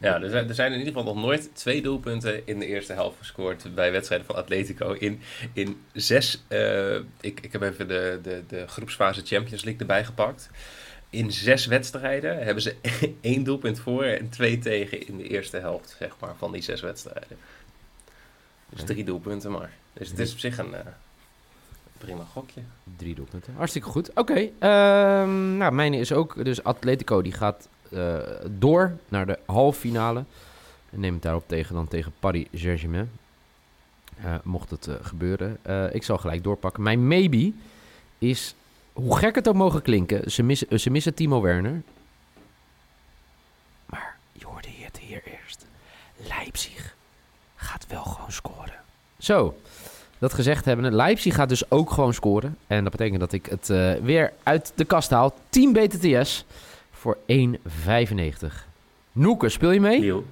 Ja, 0.00 0.22
er 0.22 0.30
zijn, 0.30 0.48
er 0.48 0.54
zijn 0.54 0.72
in 0.72 0.78
ieder 0.78 0.92
geval 0.94 1.14
nog 1.14 1.24
nooit 1.24 1.50
twee 1.52 1.82
doelpunten 1.82 2.46
in 2.46 2.58
de 2.58 2.66
eerste 2.66 2.92
helft 2.92 3.18
gescoord 3.18 3.74
bij 3.74 3.92
wedstrijden 3.92 4.26
van 4.26 4.36
Atletico. 4.36 4.92
In, 4.92 5.20
in 5.52 5.82
zes, 5.92 6.42
eh, 6.48 6.94
ik, 7.20 7.40
ik 7.40 7.52
heb 7.52 7.62
even 7.62 7.88
de, 7.88 8.18
de, 8.22 8.42
de 8.48 8.68
groepsfase 8.68 9.22
Champions 9.24 9.64
League 9.64 9.80
erbij 9.80 10.04
gepakt. 10.04 10.50
In 11.10 11.32
zes 11.32 11.66
wedstrijden 11.66 12.44
hebben 12.44 12.62
ze 12.62 12.76
één 13.20 13.44
doelpunt 13.44 13.80
voor 13.80 14.04
en 14.04 14.28
twee 14.28 14.58
tegen 14.58 15.06
in 15.06 15.16
de 15.16 15.28
eerste 15.28 15.56
helft, 15.56 15.96
zeg 15.98 16.16
maar, 16.20 16.34
van 16.36 16.52
die 16.52 16.62
zes 16.62 16.80
wedstrijden. 16.80 17.38
Dus 18.68 18.84
drie 18.84 19.04
doelpunten 19.04 19.50
maar. 19.50 19.70
Dus 19.92 20.08
het 20.08 20.18
is 20.18 20.32
op 20.32 20.38
zich 20.38 20.58
een 20.58 20.74
eh, 20.74 20.80
prima 21.98 22.24
gokje. 22.32 22.60
Drie 22.96 23.14
doelpunten. 23.14 23.54
Hartstikke 23.56 23.88
goed. 23.88 24.10
Oké. 24.14 24.48
ehm, 24.58 25.56
nou, 25.56 25.72
mijn 25.72 25.94
is 25.94 26.12
ook. 26.12 26.44
Dus 26.44 26.64
Atletico 26.64 27.22
die 27.22 27.32
gaat 27.32 27.68
eh, 27.94 28.18
door 28.50 28.96
naar 29.08 29.26
de 29.26 29.38
halve 29.46 29.80
finale. 29.80 30.24
En 30.90 31.00
neemt 31.00 31.22
daarop 31.22 31.48
tegen 31.48 31.74
dan 31.74 31.88
tegen 31.88 32.12
Paris 32.20 32.46
Saint-Germain. 32.52 33.10
Eh, 34.22 34.34
mocht 34.42 34.70
het 34.70 34.86
eh, 34.86 34.94
gebeuren. 35.02 35.58
Ik 35.92 36.02
zal 36.02 36.18
gelijk 36.18 36.44
doorpakken. 36.44 36.82
Mijn 36.82 37.08
maybe 37.08 37.52
is, 38.18 38.54
hoe 38.92 39.16
gek 39.16 39.34
het 39.34 39.48
ook 39.48 39.54
mogen 39.54 39.82
klinken, 39.82 40.30
ze 40.30 40.42
missen, 40.90 41.14
Timo 41.14 41.40
Werner. 41.40 41.82
Maar 43.86 44.16
je 44.32 44.46
hoorde 44.46 44.68
hier 44.68 45.22
eerst. 45.24 45.66
Leipzig 46.16 46.94
gaat 47.56 47.86
wel 47.88 48.04
gewoon 48.04 48.32
scoren. 48.32 48.80
Zo, 49.18 49.56
dat 50.18 50.32
gezegd 50.32 50.64
hebbende, 50.64 50.90
Leipzig 50.96 51.34
gaat 51.34 51.48
dus 51.48 51.70
ook 51.70 51.90
gewoon 51.90 52.14
scoren. 52.14 52.58
En 52.66 52.82
dat 52.82 52.92
betekent 52.92 53.20
dat 53.20 53.32
ik 53.32 53.46
het 53.46 53.66
weer 54.02 54.32
uit 54.42 54.72
de 54.74 54.84
kast 54.84 55.10
haal. 55.10 55.34
10 55.48 55.72
BTTS 55.72 56.44
voor 57.04 57.16
1,95. 57.26 58.66
Noeke, 59.12 59.48
speel 59.48 59.70
je 59.70 59.80
mee? 59.80 60.00
Niel, 60.00 60.24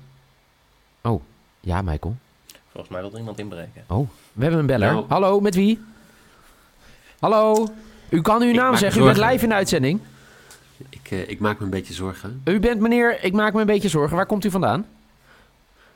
Ja, 1.60 1.82
Michael. 1.82 2.16
Volgens 2.70 2.92
mij 2.92 3.00
wil 3.00 3.12
er 3.12 3.18
iemand 3.18 3.38
inbreken. 3.38 3.84
We 4.32 4.42
hebben 4.42 4.60
een 4.60 4.66
beller. 4.66 4.92
Nou. 4.92 5.04
Hallo, 5.08 5.40
met 5.40 5.54
wie? 5.54 5.80
Hallo? 7.18 7.68
U 8.08 8.20
kan 8.20 8.42
uw 8.42 8.48
Ik 8.48 8.54
naam 8.54 8.76
zeggen, 8.76 9.02
u 9.02 9.04
bent 9.04 9.16
live 9.16 9.42
in 9.42 9.48
de 9.48 9.54
uitzending. 9.54 10.00
ik, 10.88 11.10
eh, 11.10 11.28
ik 11.28 11.40
maak 11.40 11.58
me 11.58 11.64
een 11.64 11.70
beetje 11.70 11.94
zorgen. 11.94 12.40
U 12.44 12.60
bent 12.60 12.80
meneer, 12.80 13.24
ik 13.24 13.32
maak 13.32 13.52
me 13.52 13.60
een 13.60 13.66
beetje 13.66 13.88
zorgen. 13.88 14.16
Waar 14.16 14.26
komt 14.26 14.44
u 14.44 14.50
vandaan? 14.50 14.86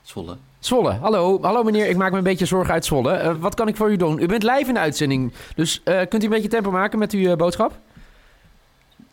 Zwolle. 0.02 0.37
Zwolle. 0.59 0.92
Hallo, 0.92 1.42
hallo 1.42 1.62
meneer, 1.62 1.88
ik 1.88 1.97
maak 1.97 2.11
me 2.11 2.18
een 2.18 2.25
beetje 2.25 2.47
zorgen 2.47 2.73
uit 2.75 2.85
Zwolle. 2.85 3.12
Eh, 3.12 3.35
wat 3.38 3.54
kan 3.54 3.68
ik 3.68 3.76
voor 3.76 3.90
u 3.90 3.97
doen? 3.97 4.21
U 4.23 4.26
bent 4.26 4.42
live 4.42 4.68
in 4.68 4.75
de 4.75 4.80
uitzending. 4.80 5.33
Dus 5.54 5.80
eh, 5.85 6.00
kunt 6.09 6.23
u 6.23 6.25
een 6.26 6.33
beetje 6.33 6.49
tempo 6.49 6.71
maken 6.71 6.99
met 6.99 7.12
uw 7.12 7.37
boodschap? 7.37 7.78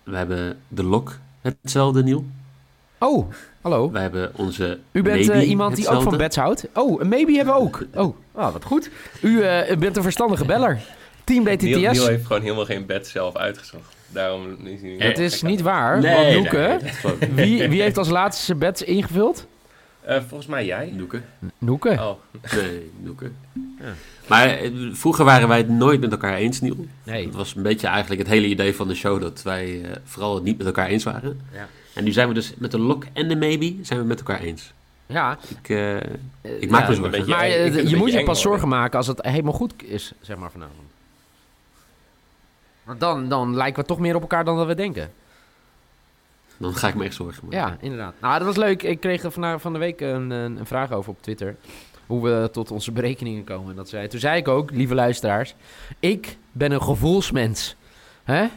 We 0.04 0.16
hebben 0.18 0.60
de 0.68 0.84
lok 0.84 1.18
hetzelfde, 1.44 2.04
Niel. 2.04 2.26
Oh, 2.98 3.32
hallo. 3.62 3.92
Wij 3.92 4.02
hebben 4.02 4.32
onze 4.36 4.80
U 4.92 5.02
bent 5.02 5.18
maybe 5.28 5.42
eh, 5.42 5.50
iemand 5.50 5.76
die 5.76 5.88
ook 5.88 6.02
van 6.02 6.18
bets 6.18 6.36
houdt? 6.36 6.68
Oh, 6.74 7.02
een 7.02 7.08
maybe 7.08 7.32
hebben 7.32 7.54
we 7.54 7.60
ook. 7.60 7.86
Oh, 7.94 8.16
ah, 8.32 8.54
wat 8.54 8.64
goed. 8.64 8.90
U 9.22 9.42
eh, 9.42 9.78
bent 9.78 9.98
een 9.98 10.04
verstandige 10.04 10.46
beller. 10.46 10.82
Team 11.24 11.44
Neil, 11.44 11.58
Neil 11.58 11.92
BTTS. 11.92 12.08
heeft 12.08 12.26
gewoon 12.26 12.42
helemaal 12.42 12.66
geen 12.66 12.86
bed 12.86 13.08
zelf 13.08 13.36
uitgezocht. 13.36 13.96
Daarom 14.08 14.58
is 14.64 14.82
hij 14.82 14.90
niet 14.90 15.04
Het 15.04 15.20
is 15.20 15.42
niet 15.42 15.62
waar, 15.62 16.00
Nee, 16.00 16.14
want 16.14 16.28
nee, 16.28 16.36
Noeke... 16.36 16.80
Wie, 17.34 17.68
wie 17.70 17.82
heeft 17.82 17.98
als 17.98 18.10
laatste 18.10 18.46
zijn 18.46 18.58
bets 18.58 18.82
ingevuld? 18.82 19.48
Eh, 20.06 20.22
volgens 20.28 20.50
mij 20.50 20.66
jij. 20.66 20.92
Noeke. 20.96 21.22
Noeke. 21.58 21.90
Oh, 21.90 22.12
Nee, 22.56 22.92
Noeke. 23.00 23.32
Maar 24.28 24.48
eh, 24.48 24.72
vroeger 24.92 25.26
waren 25.26 25.48
wij 25.48 25.58
het 25.58 25.70
nooit 25.70 26.00
met 26.00 26.12
elkaar 26.12 26.36
eens, 26.36 26.62
Niel. 26.62 26.86
Nee. 27.04 27.26
Het 27.26 27.36
was 27.36 27.56
een 27.56 27.62
beetje 27.64 27.88
eigenlijk 27.88 28.22
het 28.22 28.30
hele 28.30 28.48
idee 28.48 28.76
van 28.76 28.88
de 28.88 28.96
show 28.96 29.22
dat 29.22 29.42
wij 29.42 29.82
eh, 29.84 29.92
vooral 30.04 30.36
het 30.36 30.44
niet 30.44 30.58
met 30.58 30.66
elkaar 30.68 30.88
eens 30.88 31.04
waren. 31.04 31.40
Ja. 31.54 31.68
En 31.94 32.04
nu 32.04 32.12
zijn 32.12 32.28
we 32.28 32.34
dus 32.34 32.54
met 32.58 32.72
de 32.72 32.80
lock 32.80 33.04
en 33.14 33.28
de 33.28 33.36
maybe 33.36 33.76
zijn 33.82 34.00
we 34.00 34.06
met 34.06 34.18
elkaar 34.20 34.40
eens. 34.40 34.74
Ja, 35.06 35.38
Ik, 35.60 35.70
eh, 35.70 35.96
eh, 35.98 36.02
ik 36.60 36.70
maak 36.70 36.82
ja, 36.82 36.86
me 36.88 36.96
een 36.96 36.96
zorgen. 37.02 37.12
beetje- 37.12 37.36
Maar 37.36 37.48
je 37.90 37.96
moet 37.96 38.12
je 38.12 38.24
pas 38.24 38.42
zorgen 38.42 38.68
maken 38.68 38.98
als 38.98 39.08
het 39.08 39.22
helemaal 39.26 39.54
goed 39.54 39.74
is, 39.84 40.14
zeg 40.22 40.38
maar 40.38 40.52
vanavond. 40.52 40.78
Want 42.84 43.00
dan, 43.00 43.30
dan 43.30 43.56
lijken 43.56 43.82
we 43.82 43.88
toch 43.88 44.00
meer 44.00 44.16
op 44.16 44.22
elkaar 44.22 44.46
dan 44.46 44.58
dat 44.58 44.68
we 44.68 44.76
denken. 44.76 45.12
Dan 46.64 46.76
ga 46.76 46.88
ik 46.88 46.96
me 46.96 47.04
echt 47.04 47.16
zorgen 47.16 47.44
maken. 47.44 47.60
Ja, 47.60 47.78
inderdaad. 47.80 48.14
Nou, 48.22 48.38
dat 48.38 48.48
was 48.48 48.56
leuk. 48.56 48.84
Ik 48.84 49.00
kreeg 49.00 49.22
vandaag 49.28 49.62
van 49.62 49.74
de 49.74 49.80
week 49.80 50.02
een, 50.02 50.30
een, 50.30 50.66
vraag 50.66 50.92
over 50.92 51.12
op 51.12 51.22
Twitter. 51.22 51.56
Hoe 52.06 52.24
we 52.24 52.50
tot 52.52 52.72
onze 52.72 52.92
berekeningen 52.92 53.44
komen. 53.44 53.70
En 53.70 53.76
Dat 53.76 53.90
zei, 53.90 54.08
toen 54.08 54.20
zei 54.20 54.38
ik 54.38 54.48
ook, 54.48 54.72
lieve 54.72 54.96
luisteraars, 54.96 55.56
ik 56.00 56.38
ben 56.52 56.72
een 56.72 56.82
gevoelsmens. 56.82 57.76
Hè? 58.24 58.48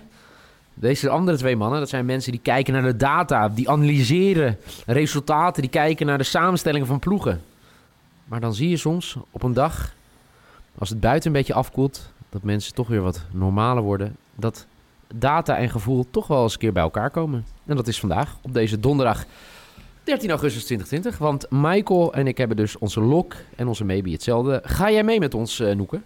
Deze 0.75 1.09
andere 1.09 1.37
twee 1.37 1.57
mannen, 1.57 1.81
dat 1.81 1.89
zijn 1.89 2.07
mensen 2.07 2.33
die 2.33 2.41
kijken 2.41 2.73
naar 2.73 2.83
de 2.83 2.97
data, 2.97 3.49
die 3.49 3.71
analyseren 3.71 4.59
resultaten, 4.87 5.63
die 5.63 5.71
kijken 5.71 6.07
naar 6.07 6.19
de 6.19 6.25
samenstellingen 6.25 6.87
van 6.87 6.99
ploegen. 6.99 7.43
Maar 8.25 8.41
dan 8.41 8.55
zie 8.55 8.69
je 8.69 8.77
soms 8.77 9.17
op 9.31 9.43
een 9.43 9.53
dag, 9.53 9.95
als 10.79 10.89
het 10.89 11.01
buiten 11.01 11.27
een 11.31 11.37
beetje 11.37 11.55
afkoelt, 11.55 12.13
dat 12.29 12.43
mensen 12.43 12.75
toch 12.75 12.89
weer 12.89 13.03
wat 13.03 13.25
normaler 13.33 13.83
worden. 13.83 14.17
Dat 14.35 14.67
data 15.15 15.57
en 15.57 15.71
gevoel 15.71 16.07
toch 16.11 16.27
wel 16.27 16.43
eens 16.43 16.53
een 16.53 16.59
keer 16.59 16.73
bij 16.73 16.83
elkaar 16.83 17.11
komen. 17.11 17.47
En 17.67 17.77
dat 17.77 17.89
is 17.89 18.01
vandaag, 18.01 18.37
op 18.43 18.55
deze 18.55 18.81
donderdag 18.81 19.25
13 20.05 20.31
augustus 20.31 20.65
2020. 20.65 21.19
Want 21.19 21.47
Michael 21.51 22.13
en 22.13 22.27
ik 22.27 22.39
hebben 22.39 22.57
dus 22.57 22.79
onze 22.79 23.01
lok 23.01 23.35
en 23.57 23.69
onze 23.69 23.85
maybe 23.85 24.11
hetzelfde. 24.11 24.61
Ga 24.65 24.91
jij 24.91 25.05
mee 25.05 25.19
met 25.19 25.35
ons, 25.35 25.61
eh 25.61 25.75
Noeke? 25.75 26.01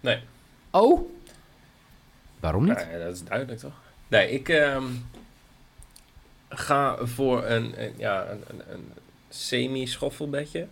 Nee. 0.00 0.18
Oh? 0.70 1.10
Waarom 2.40 2.64
niet? 2.64 2.86
ja, 2.92 2.98
dat 2.98 3.14
is 3.14 3.24
duidelijk 3.24 3.58
toch? 3.58 3.72
Nee, 4.08 4.30
ik 4.30 4.48
ehm, 4.48 4.84
ga 6.48 6.96
voor 7.02 7.44
een, 7.44 7.82
een, 7.82 7.92
ja, 7.96 8.26
een, 8.30 8.62
een, 8.72 8.92
semi-schoffelbedje, 9.28 10.66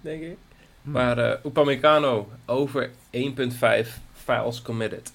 denk 0.00 0.22
ik. 0.22 0.36
Maar 0.82 1.18
eh 1.18 1.44
Upamecano 1.44 2.28
over 2.46 2.90
1.5 3.10 3.88
files 4.12 4.62
committed 4.62 5.12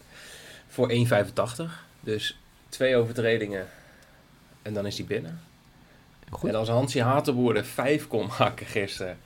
voor 0.79 0.91
1.85. 0.91 1.71
Dus 1.99 2.39
twee 2.69 2.95
overtredingen 2.95 3.67
en 4.61 4.73
dan 4.73 4.85
is 4.85 4.97
hij 4.97 5.05
binnen. 5.05 5.39
Goed. 6.29 6.49
En 6.49 6.55
als 6.55 6.69
Hansi 6.69 7.01
Hatenboerde 7.01 7.63
5 7.63 8.07
kon 8.07 8.29
maken 8.39 8.65
gisteren, 8.65 9.17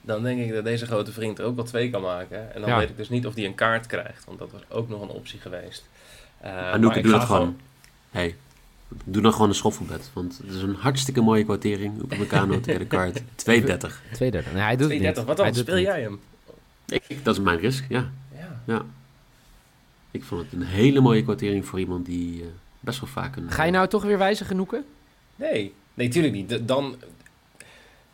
dan 0.00 0.22
denk 0.22 0.40
ik 0.40 0.52
dat 0.52 0.64
deze 0.64 0.86
grote 0.86 1.12
vriend 1.12 1.38
er 1.38 1.44
ook 1.44 1.56
wel 1.56 1.64
twee 1.64 1.90
kan 1.90 2.02
maken. 2.02 2.54
En 2.54 2.60
dan 2.60 2.70
Ja. 2.70 2.78
weet 2.78 2.88
ik 2.90 2.96
dus 2.96 3.08
niet 3.08 3.26
of 3.26 3.34
hij 3.34 3.44
een 3.44 3.54
kaart 3.54 3.86
krijgt, 3.86 4.24
want 4.24 4.38
dat 4.38 4.50
was 4.50 4.60
ook 4.68 4.88
nog 4.88 5.02
een 5.02 5.08
optie 5.08 5.40
geweest. 5.40 5.88
Uh, 6.44 6.72
doe 6.80 7.02
dat 7.02 7.22
gewoon. 7.22 7.56
Hey, 8.10 8.36
doe 9.04 9.22
dan 9.22 9.32
gewoon 9.32 9.48
een 9.48 9.54
schoffelbed. 9.54 10.10
Want 10.12 10.38
het 10.42 10.54
is 10.54 10.62
een 10.62 10.74
hartstikke 10.74 11.20
mooie 11.20 11.44
quotering. 11.44 12.02
Op 12.02 12.18
Meccano 12.18 12.58
get 12.62 12.80
a 12.80 12.84
card. 12.84 13.22
230. 13.34 14.02
230. 14.12 14.52
Nee, 14.52 14.62
hij 14.62 14.76
doet 14.76 14.90
het 14.90 14.98
32, 14.98 15.16
niet. 15.16 15.26
wat 15.26 15.36
dan? 15.36 15.54
Speel 15.54 15.74
het 15.74 15.84
jij 15.84 16.00
hem? 16.00 16.20
Ik, 16.86 17.24
dat 17.24 17.34
is 17.34 17.40
mijn 17.42 17.58
risk, 17.58 17.84
ja. 17.88 18.10
Ja. 18.66 18.84
Ik 20.10 20.24
vond 20.24 20.42
het 20.42 20.52
een 20.52 20.62
hele 20.66 21.00
mooie 21.00 21.22
quotering 21.22 21.66
voor 21.66 21.78
iemand 21.78 22.06
die 22.06 22.40
eh, 22.42 22.46
best 22.80 23.00
wel 23.00 23.08
vaak 23.08 23.36
een... 23.36 23.50
Ga 23.50 23.64
je 23.64 23.70
nou 23.70 23.88
toch 23.88 24.02
weer 24.02 24.18
wijzigen, 24.18 24.56
Noeke? 24.56 24.82
Nee, 25.36 25.74
nee, 25.94 26.08
tuurlijk 26.08 26.34
niet. 26.34 26.68
Dan 26.68 26.96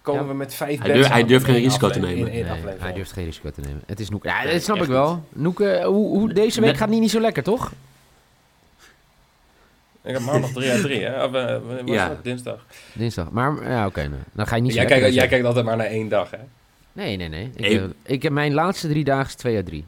komen 0.02 0.22
Ja. 0.22 0.28
we 0.28 0.34
met 0.34 0.54
vijf 0.54 0.80
Hij 0.80 1.00
hij 1.00 1.24
durft 1.24 1.44
geen 1.44 1.54
risico 1.62 1.90
te 1.90 1.98
nemen. 1.98 2.24
Nee, 2.24 2.44
hij 2.78 2.92
durft 2.92 3.12
geen 3.12 3.24
risico 3.24 3.50
te 3.50 3.60
nemen. 3.60 3.82
Het 3.86 4.00
is 4.00 4.08
Noeke. 4.08 4.28
Ja, 4.28 4.44
dat 4.44 4.62
snap 4.62 4.76
echt 4.76 4.84
ik 4.84 4.90
wel. 4.90 5.24
Noeke, 5.28 5.82
hoe, 5.84 6.08
hoe, 6.18 6.32
deze 6.32 6.60
week 6.60 6.76
gaat 6.76 6.88
niet, 6.88 7.00
niet 7.00 7.10
zo 7.10 7.20
lekker, 7.20 7.42
toch? 7.42 7.72
Ik 10.02 10.12
heb 10.12 10.22
maandag 10.22 10.50
3 10.52 10.70
uit 10.70 10.82
3, 10.82 11.00
hè? 11.04 11.24
Of, 11.24 11.32
eh, 11.32 11.56
Ja. 11.86 12.08
dat? 12.08 12.24
Dinsdag. 12.24 12.66
Dinsdag. 12.92 13.30
Maar 13.30 13.70
ja, 13.70 13.86
oké. 13.86 14.08
nou, 14.08 14.22
dan 14.32 14.46
ga 14.46 14.56
je 14.56 14.62
niet 14.62 14.70
zo 14.72 14.76
Jij 14.76 14.86
lekker 14.86 15.02
kijkt, 15.02 15.18
jij 15.20 15.28
kijkt 15.28 15.46
altijd 15.46 15.64
maar 15.64 15.76
naar 15.76 15.86
één 15.86 16.08
dag, 16.08 16.30
hè? 16.30 16.38
Nee, 16.92 17.16
nee, 17.16 17.28
nee. 17.28 17.50
Ik, 17.56 17.80
eh, 18.02 18.22
heb 18.22 18.32
mijn 18.32 18.54
laatste 18.54 18.88
drie 18.88 19.04
dagen 19.04 19.26
is 19.26 19.34
2 19.34 19.56
uit 19.56 19.66
3. 19.66 19.84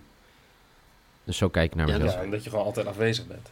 Dus 1.29 1.37
zo 1.37 1.49
kijk 1.49 1.71
ik 1.71 1.75
naar 1.75 1.87
mezelf. 1.87 2.13
Ja, 2.13 2.23
omdat 2.25 2.45
je 2.45 2.51
gewoon 2.51 2.65
altijd 2.65 2.87
afwezig 2.87 3.27
bent. 3.27 3.51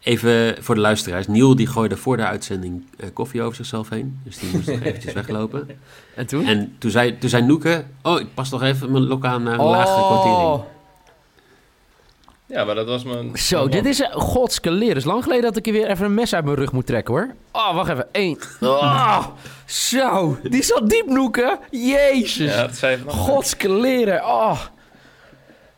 Even 0.00 0.62
voor 0.62 0.74
de 0.74 0.80
luisteraars. 0.80 1.26
Niel 1.26 1.56
die 1.56 1.66
gooide 1.66 1.96
voor 1.96 2.16
de 2.16 2.24
uitzending 2.24 2.86
eh, 2.98 3.08
koffie 3.12 3.42
over 3.42 3.56
zichzelf 3.56 3.88
heen. 3.88 4.20
Dus 4.24 4.38
die 4.38 4.50
moest 4.52 4.66
nog 4.66 4.80
eventjes 4.88 5.12
weglopen. 5.12 5.68
En 6.14 6.26
toen? 6.26 6.46
En 6.46 6.76
toen 6.78 6.90
zei, 6.90 7.18
toen 7.18 7.28
zei 7.28 7.42
Noeke... 7.42 7.84
Oh, 8.02 8.20
ik 8.20 8.34
pas 8.34 8.48
toch 8.48 8.62
even 8.62 8.92
mijn 8.92 9.04
lok 9.04 9.24
aan 9.24 9.42
naar 9.42 9.58
een 9.58 9.64
lagere 9.64 10.06
quotering. 10.06 10.62
Ja, 12.46 12.64
maar 12.64 12.74
dat 12.74 12.86
was 12.86 13.04
mijn... 13.04 13.36
Zo, 13.36 13.58
mijn 13.58 13.70
dit 13.70 13.86
is 13.86 14.00
uh, 14.00 14.12
godskeleer. 14.12 14.88
Het 14.88 14.96
is 14.96 15.04
lang 15.04 15.22
geleden 15.22 15.42
dat 15.42 15.56
ik 15.56 15.64
hier 15.64 15.74
weer 15.74 15.88
even 15.88 16.04
een 16.04 16.14
mes 16.14 16.34
uit 16.34 16.44
mijn 16.44 16.56
rug 16.56 16.72
moet 16.72 16.86
trekken, 16.86 17.14
hoor. 17.14 17.34
Oh, 17.52 17.74
wacht 17.74 17.90
even. 17.90 18.08
Eén. 18.12 18.38
Oh, 18.60 19.26
zo, 19.66 20.38
die 20.42 20.62
zat 20.62 20.90
diep, 20.90 21.06
Noeke. 21.06 21.58
Jezus. 21.70 22.54
Ja, 22.54 22.60
dat 22.66 22.76
zei 22.76 22.92
je 22.92 22.98
vanaf. 22.98 23.14
Godskeleren. 23.14 24.24
Oh. 24.24 24.60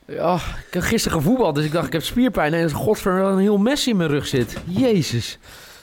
Ja, 0.07 0.35
ik 0.35 0.75
heb 0.75 0.83
gisteren 0.83 1.19
gevoetbald, 1.19 1.55
dus 1.55 1.65
ik 1.65 1.73
dacht 1.73 1.87
ik 1.87 1.93
heb 1.93 2.03
spierpijn. 2.03 2.55
En 2.55 2.71
godver 2.73 3.13
een 3.13 3.39
heel 3.39 3.59
mes 3.59 3.87
in 3.87 3.97
mijn 3.97 4.09
rug 4.11 4.27
zit. 4.27 4.57
Jezus. 4.65 5.39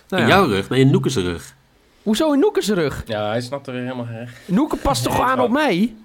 Nou 0.09 0.21
In 0.23 0.27
ja. 0.29 0.35
jouw 0.35 0.47
rug? 0.47 0.69
Nee, 0.69 0.79
in 0.79 0.91
Noeke's 0.91 1.15
rug. 1.15 1.53
Hoezo 2.03 2.31
in 2.33 2.39
Noeke's 2.39 2.69
rug? 2.69 3.03
Ja, 3.05 3.27
hij 3.27 3.41
snapt 3.41 3.67
er 3.67 3.73
weer 3.73 3.81
helemaal 3.81 4.05
geen... 4.05 4.27
Noeke 4.45 4.75
past 4.75 5.03
toch 5.03 5.13
Nee, 5.17 5.23
aan 5.23 5.39
op 5.39 5.51
mij? 5.51 5.95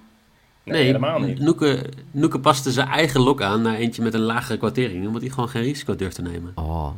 Nee, 0.65 0.85
helemaal 0.85 1.19
niet. 1.19 1.39
Noeke, 1.39 1.85
Noeke 2.11 2.39
paste 2.41 2.71
zijn 2.73 2.89
eigen 2.89 3.21
lok 3.21 3.43
aan 3.43 3.63
naar 3.63 3.75
eentje 3.75 4.03
met 4.03 4.15
een 4.15 4.21
lagere 4.21 4.59
quotering. 4.59 5.07
Omdat 5.07 5.23
hij 5.23 5.31
gewoon 5.31 5.49
geen 5.49 5.63
risico 5.63 5.97
durft 5.97 6.15
te 6.15 6.23
nemen. 6.23 6.53
Oh, 6.55 6.89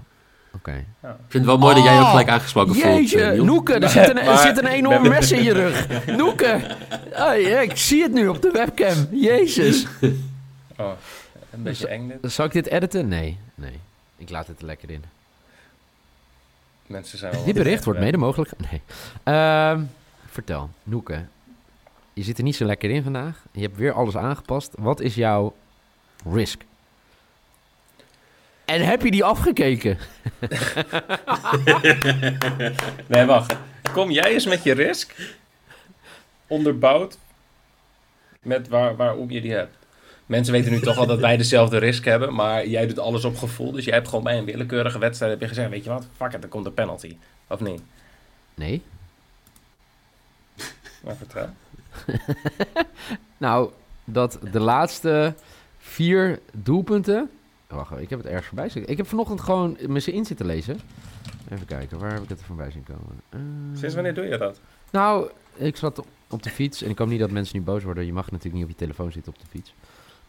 oké. 0.54 0.72
Ik 1.02 1.08
vind 1.18 1.32
het 1.32 1.44
wel 1.44 1.58
mooi 1.58 1.74
dat 1.74 1.84
jij 1.84 1.96
ook 1.96 2.02
Oh, 2.02 2.10
gelijk 2.10 2.28
aangesproken 2.28 2.74
voelt. 2.74 2.86
Jeetje, 2.96 3.30
Niel. 3.32 3.44
Noeke, 3.44 3.72
er 3.74 3.88
zit 3.88 4.08
een, 4.08 4.18
er 4.18 4.38
zit 4.38 4.58
een 4.58 4.66
enorm 4.66 5.08
mes 5.08 5.32
in 5.32 5.42
je 5.42 5.52
rug. 5.52 5.86
Noeke, 6.16 6.60
oh, 7.12 7.40
ja, 7.40 7.60
ik 7.60 7.76
zie 7.76 8.02
het 8.02 8.12
nu 8.12 8.28
op 8.28 8.42
de 8.42 8.50
webcam. 8.50 8.96
Jezus. 9.10 9.86
Oh, 10.80 10.92
een 11.50 11.62
beetje 11.62 11.88
eng 11.88 12.08
dit. 12.08 12.32
Zal 12.32 12.44
ik 12.44 12.52
dit 12.52 12.66
editen? 12.66 13.08
Nee, 13.08 13.38
nee. 13.54 13.80
Ik 14.16 14.30
laat 14.30 14.46
het 14.46 14.58
er 14.60 14.66
lekker 14.66 14.90
in. 14.90 15.04
Mensen 16.86 17.18
zijn 17.18 17.32
wel... 17.32 17.44
Dit 17.44 17.54
bericht 17.54 17.84
wordt 17.84 18.00
mede 18.00 18.16
mogelijk... 18.16 18.50
Nee. 18.70 18.82
Ehm, 19.22 19.82
vertel, 20.26 20.70
Noeke. 20.82 21.24
Je 22.12 22.22
zit 22.22 22.38
er 22.38 22.44
niet 22.44 22.56
zo 22.56 22.64
lekker 22.64 22.90
in 22.90 23.02
vandaag. 23.02 23.44
Je 23.52 23.60
hebt 23.60 23.76
weer 23.76 23.92
alles 23.92 24.16
aangepast. 24.16 24.72
Wat 24.78 25.00
is 25.00 25.14
jouw 25.14 25.54
risk? 26.32 26.62
En 28.64 28.86
heb 28.86 29.02
je 29.02 29.10
die 29.10 29.24
afgekeken? 29.24 29.98
Nee, 33.06 33.24
wacht. 33.24 33.56
Kom 33.92 34.10
jij 34.10 34.32
eens 34.32 34.46
met 34.46 34.62
je 34.62 34.72
risk 34.72 35.14
onderbouwd 36.46 37.18
met 38.42 38.68
waar, 38.68 38.96
waarom 38.96 39.30
je 39.30 39.40
die 39.40 39.52
hebt. 39.52 39.76
Mensen 40.30 40.52
weten 40.52 40.72
nu 40.72 40.80
toch 40.80 40.96
al 40.96 41.06
dat 41.06 41.18
wij 41.20 41.36
dezelfde 41.36 41.78
risk 41.78 42.04
hebben, 42.04 42.34
maar 42.34 42.66
jij 42.66 42.86
doet 42.86 42.98
alles 42.98 43.24
op 43.24 43.36
gevoel. 43.36 43.72
Dus 43.72 43.84
jij 43.84 43.94
hebt 43.94 44.08
gewoon 44.08 44.24
bij 44.24 44.38
een 44.38 44.44
willekeurige 44.44 44.98
wedstrijd 44.98 45.32
heb 45.32 45.40
je 45.40 45.48
gezegd, 45.48 45.70
weet 45.70 45.84
je 45.84 45.90
wat, 45.90 46.06
fuck 46.16 46.32
it, 46.32 46.42
er 46.42 46.48
komt 46.48 46.66
een 46.66 46.74
penalty. 46.74 47.16
Of 47.46 47.60
niet? 47.60 47.80
Nee. 48.54 48.82
Maar 51.02 51.16
vertrouw. 51.16 51.48
Nou, 53.38 53.70
dat 54.04 54.38
de 54.52 54.60
laatste 54.60 55.34
vier 55.78 56.38
doelpunten... 56.52 57.30
Wacht, 57.66 57.98
ik 58.00 58.10
heb 58.10 58.18
het 58.18 58.28
ergens 58.28 58.46
voorbij. 58.46 58.70
Ik 58.86 58.96
heb 58.96 59.06
vanochtend 59.06 59.40
gewoon 59.40 59.76
me 59.86 60.00
in 60.04 60.24
zitten 60.24 60.46
lezen. 60.46 60.80
Even 61.52 61.66
kijken, 61.66 61.98
waar 61.98 62.12
heb 62.12 62.22
ik 62.22 62.28
het 62.28 62.42
voorbij 62.46 62.70
zien 62.70 62.84
komen? 62.84 63.20
Eh, 63.28 63.40
Sinds 63.80 63.94
wanneer 63.94 64.14
doe 64.14 64.24
je 64.24 64.38
dat? 64.38 64.60
Nou, 64.90 65.30
ik 65.54 65.76
zat 65.76 65.98
op- 65.98 66.06
op 66.28 66.42
de 66.42 66.50
fiets 66.50 66.82
en 66.82 66.90
ik 66.90 66.98
hoop 66.98 67.08
niet 67.08 67.20
dat 67.20 67.30
mensen 67.30 67.56
nu 67.58 67.62
boos 67.64 67.82
worden. 67.82 68.06
Je 68.06 68.12
mag 68.12 68.24
natuurlijk 68.30 68.54
niet 68.54 68.64
op 68.64 68.70
je 68.70 68.84
telefoon 68.84 69.12
zitten 69.12 69.32
op 69.32 69.38
de 69.38 69.46
fiets. 69.50 69.74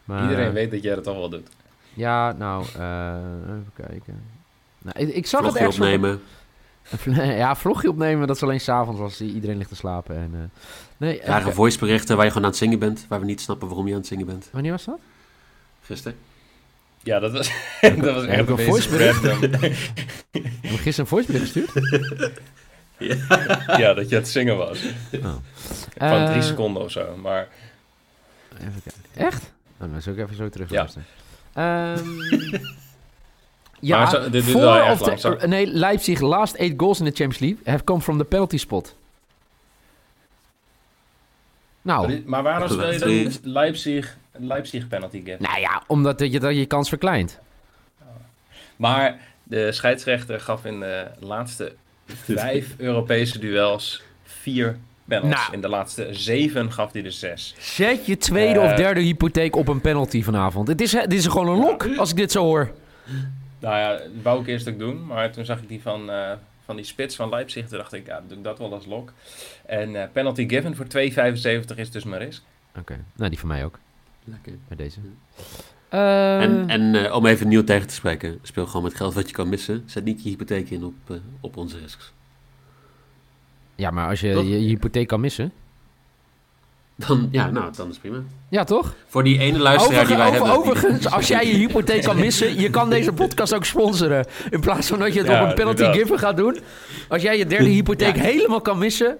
Maar, 0.04 0.22
Iedereen 0.22 0.52
weet 0.52 0.70
dat 0.70 0.82
jij 0.82 0.94
dat 0.94 1.04
toch 1.04 1.16
wel 1.16 1.28
doet. 1.28 1.48
Ja, 1.94 2.32
nou, 2.32 2.64
eh, 2.78 3.14
even 3.44 3.70
kijken. 3.74 4.22
Nou, 4.78 4.98
ik, 4.98 5.14
ik 5.14 5.26
zag 5.26 5.40
het 5.44 5.50
Vlogje 5.56 5.58
ergens 5.58 5.76
op- 5.78 5.82
opnemen. 5.84 6.20
ja, 7.42 7.56
vlogje 7.56 7.88
opnemen, 7.88 8.26
dat 8.26 8.36
is 8.36 8.42
alleen 8.42 8.60
s'avonds 8.60 9.00
als 9.00 9.20
iedereen 9.20 9.56
ligt 9.56 9.68
te 9.68 9.76
slapen. 9.76 10.16
En, 10.16 10.30
eh, 10.34 10.40
nee, 10.96 11.18
Rare 11.20 11.32
kijken. 11.32 11.52
voiceberichten 11.54 12.14
waar 12.16 12.24
je 12.24 12.30
gewoon 12.30 12.44
aan 12.46 12.52
het 12.52 12.60
zingen 12.60 12.78
bent. 12.78 13.04
Waar 13.08 13.20
we 13.20 13.26
niet 13.26 13.40
snappen 13.40 13.68
waarom 13.68 13.86
je 13.86 13.92
aan 13.92 13.98
het 13.98 14.08
zingen 14.08 14.26
bent. 14.26 14.48
Wanneer 14.52 14.70
was 14.70 14.84
dat? 14.84 14.98
Gisteren. 15.82 16.18
Ja, 17.02 17.18
dat 17.18 17.32
was, 17.32 17.50
dat 17.80 18.14
was 18.14 18.24
echt 18.24 18.40
ik 18.42 18.48
een 18.48 18.58
een 18.58 18.64
voicebericht? 18.64 19.22
Heb 19.22 19.32
je 20.60 20.78
gisteren 20.78 20.98
een 20.98 21.06
voicebericht 21.06 21.52
gestuurd? 21.52 21.72
ja, 23.78 23.94
dat 23.94 24.08
je 24.08 24.16
aan 24.16 24.22
het 24.22 24.28
zingen 24.28 24.56
was. 24.56 24.82
Oh. 25.12 25.34
Van 25.98 26.26
drie 26.26 26.40
Eh, 26.40 26.42
seconden 26.42 26.82
of 26.82 26.90
zo. 26.90 27.16
Maar 27.16 27.48
Even 28.60 28.82
kijken. 28.82 29.02
Echt? 29.14 29.52
Oh, 29.82 29.90
dan 29.92 30.02
zal 30.02 30.12
ik 30.12 30.18
even 30.18 30.36
zo 30.36 30.48
terug 30.48 30.70
Ja. 30.70 30.76
luisteren. 30.76 31.06
Ehm, 31.52 32.08
ja, 33.80 33.98
Maar 33.98 34.08
zo- 34.10 34.20
dit 34.22 34.32
duurt 34.32 34.44
voor 34.44 34.60
wel 34.60 34.90
of 34.92 35.22
lang, 35.22 35.42
nee, 35.44 35.66
Leipzig 35.66 36.20
last 36.20 36.54
eight 36.54 36.74
goals 36.80 36.98
in 36.98 37.04
de 37.04 37.10
Champions 37.10 37.38
League 37.38 37.58
have 37.72 37.84
come 37.84 38.00
from 38.00 38.18
the 38.18 38.24
penalty 38.24 38.56
spot. 38.58 38.96
Nou, 41.82 42.22
Maar 42.26 42.42
waarom 42.42 42.68
speel 42.68 42.92
je 42.92 42.98
dan 42.98 43.52
Leipzig, 43.52 44.16
Leipzig 44.32 44.88
penalty 44.88 45.22
gap? 45.24 45.40
nou 45.40 45.60
ja, 45.60 45.82
omdat 45.86 46.20
je 46.20 46.40
dat 46.40 46.54
je 46.56 46.66
kans 46.66 46.88
verkleint. 46.88 47.38
Maar 48.76 49.20
de 49.42 49.72
scheidsrechter 49.72 50.40
gaf 50.40 50.64
in 50.64 50.80
de 50.80 51.06
laatste 51.20 51.74
vijf 52.36 52.74
Europese 52.78 53.38
duels 53.38 54.02
vier 54.24 54.78
Nou. 55.04 55.52
In 55.52 55.60
de 55.60 55.68
laatste 55.68 56.08
zeven 56.10 56.72
gaf 56.72 56.92
hij 56.92 57.04
er 57.04 57.12
zes. 57.12 57.54
Zet 57.58 58.06
je 58.06 58.16
tweede 58.16 58.58
Eh. 58.60 58.64
of 58.64 58.72
derde 58.74 59.00
hypotheek 59.00 59.56
op 59.56 59.68
een 59.68 59.80
penalty 59.80 60.22
vanavond. 60.22 60.68
Het 60.68 60.80
is, 60.80 60.90
dit 60.90 61.12
is 61.12 61.26
gewoon 61.26 61.48
een 61.48 61.58
lok, 61.58 61.88
als 61.96 62.10
ik 62.10 62.16
dit 62.16 62.32
zo 62.32 62.44
hoor. 62.44 62.70
Nou 63.58 63.76
ja, 63.76 63.90
dat 63.92 64.00
wou 64.22 64.40
ik 64.40 64.46
eerst 64.46 64.68
ook 64.68 64.78
doen. 64.78 65.06
Maar 65.06 65.30
toen 65.32 65.44
zag 65.44 65.58
ik 65.62 65.68
die 65.68 65.82
van, 65.82 66.10
eh, 66.10 66.30
van 66.64 66.76
die 66.76 66.84
spits 66.84 67.16
van 67.16 67.28
Leipzig. 67.28 67.68
Toen 67.68 67.78
dacht 67.78 67.92
ik, 67.92 68.06
ja, 68.06 68.22
doe 68.28 68.38
ik 68.38 68.44
dat 68.44 68.58
wel 68.58 68.72
als 68.72 68.86
lok. 68.86 69.12
En 69.66 69.96
eh, 70.02 70.08
penalty 70.12 70.48
given 70.48 70.76
voor 70.76 70.86
2,75 70.86 71.76
is 71.78 71.90
dus 71.90 72.04
mijn 72.04 72.22
risk. 72.22 72.42
Oké, 72.78 72.98
nou 73.16 73.30
die 73.30 73.38
van 73.38 73.48
mij 73.48 73.64
ook, 73.64 73.78
Lekker. 74.24 74.52
bij 74.68 74.76
deze. 74.76 74.98
En, 75.88 75.98
Eh, 76.00 76.74
en 76.74 76.94
eh, 77.04 77.14
om 77.16 77.26
even 77.26 77.48
nieuw 77.48 77.64
tegen 77.64 77.86
te 77.86 77.94
spreken, 77.94 78.38
speel 78.42 78.66
gewoon 78.66 78.82
met 78.82 78.94
geld 78.94 79.14
wat 79.14 79.28
je 79.28 79.34
kan 79.34 79.48
missen. 79.48 79.82
Zet 79.86 80.04
niet 80.04 80.22
je 80.22 80.28
hypotheek 80.28 80.70
in 80.70 80.84
op, 80.84 80.94
eh, 81.08 81.16
op 81.40 81.56
onze 81.56 81.78
risks. 81.78 82.12
Ja, 83.74 83.90
maar 83.90 84.08
als 84.08 84.20
je 84.20 84.32
Toch? 84.32 84.42
je, 84.44 84.50
je 84.62 84.66
hypotheek 84.68 85.08
kan 85.08 85.20
missen. 85.20 85.52
Dan, 86.94 87.28
ja, 87.30 87.50
nou, 87.50 87.72
dan 87.76 87.90
is 87.90 87.98
prima. 87.98 88.18
Ja, 88.48 88.64
toch? 88.64 88.94
Voor 89.06 89.24
die 89.24 89.38
ene 89.38 89.58
luisteraar 89.58 90.06
die 90.06 90.16
wij 90.16 90.26
over- 90.28 90.38
hebben. 90.46 90.56
overigens, 90.58 91.10
als 91.10 91.28
jij 91.28 91.46
je 91.46 91.52
hypotheek 91.54 92.02
kan 92.02 92.16
missen, 92.16 92.60
je 92.60 92.70
kan 92.70 92.90
deze 92.90 93.12
podcast 93.12 93.54
ook 93.54 93.64
sponsoren. 93.64 94.26
In 94.50 94.60
plaats 94.60 94.88
van 94.88 94.98
dat 94.98 95.12
je 95.12 95.18
het 95.18 95.28
Ja, 95.28 95.42
op 95.42 95.48
een 95.48 95.54
penalty 95.54 95.80
inderdaad. 95.82 96.02
given 96.02 96.18
gaat 96.18 96.36
doen. 96.36 96.58
Als 97.08 97.22
jij 97.22 97.38
je 97.38 97.46
derde 97.46 97.68
hypotheek 97.68 98.16
Ja. 98.16 98.22
helemaal 98.22 98.60
kan 98.60 98.78
missen. 98.78 99.16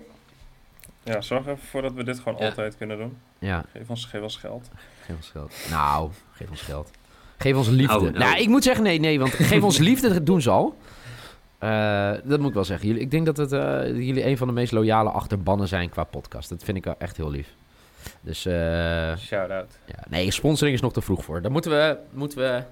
Ja, 1.02 1.20
zorg 1.20 1.46
even 1.46 1.58
voor 1.70 1.82
dat 1.82 1.92
we 1.92 2.04
dit 2.04 2.18
gewoon 2.18 2.38
Ja. 2.38 2.46
altijd 2.46 2.76
kunnen 2.76 2.98
doen. 2.98 3.16
Ja, 3.38 3.64
Geef 3.72 3.88
ons, 3.88 4.04
geef 4.04 4.22
ons 4.22 4.36
geld. 4.36 4.68
geef 5.06 5.16
ons 5.16 5.30
geld. 5.32 5.54
Nou, 5.70 6.10
geef 6.32 6.50
ons 6.50 6.60
geld. 6.60 6.90
Geef 7.38 7.56
ons 7.56 7.68
liefde. 7.68 7.86
Nou, 7.86 8.02
Nou, 8.02 8.18
nou. 8.18 8.40
ik 8.40 8.48
moet 8.48 8.62
zeggen, 8.62 8.84
nee, 8.84 8.98
nee, 9.00 9.18
want 9.18 9.32
geef 9.34 9.62
ons 9.62 9.78
liefde, 9.78 10.12
dat 10.12 10.26
doen 10.26 10.40
ze 10.42 10.50
al. 10.50 10.76
Eh, 11.62 12.12
dat 12.24 12.38
moet 12.38 12.48
ik 12.48 12.54
wel 12.54 12.64
zeggen. 12.64 12.86
Jullie, 12.88 13.02
ik 13.02 13.10
denk 13.10 13.26
dat 13.26 13.36
het, 13.36 13.52
eh, 13.52 13.86
jullie 13.86 14.26
een 14.26 14.36
van 14.36 14.46
de 14.46 14.52
meest 14.52 14.72
loyale 14.72 15.10
achterbannen 15.10 15.68
zijn 15.68 15.90
qua 15.90 16.04
podcast. 16.04 16.48
Dat 16.48 16.62
vind 16.62 16.76
ik 16.76 16.84
wel 16.84 16.94
echt 16.98 17.16
heel 17.16 17.30
lief. 17.30 17.48
Dus 18.20 18.46
eh, 18.46 19.16
Shout-out. 19.16 19.78
ja, 19.84 20.04
nee, 20.08 20.30
sponsoring 20.30 20.76
is 20.76 20.82
nog 20.82 20.92
te 20.92 21.00
vroeg 21.00 21.24
voor. 21.24 21.42
Daar 21.42 21.50
moeten 21.50 21.70
we, 21.70 21.96
moeten 22.10 22.38
we 22.38 22.62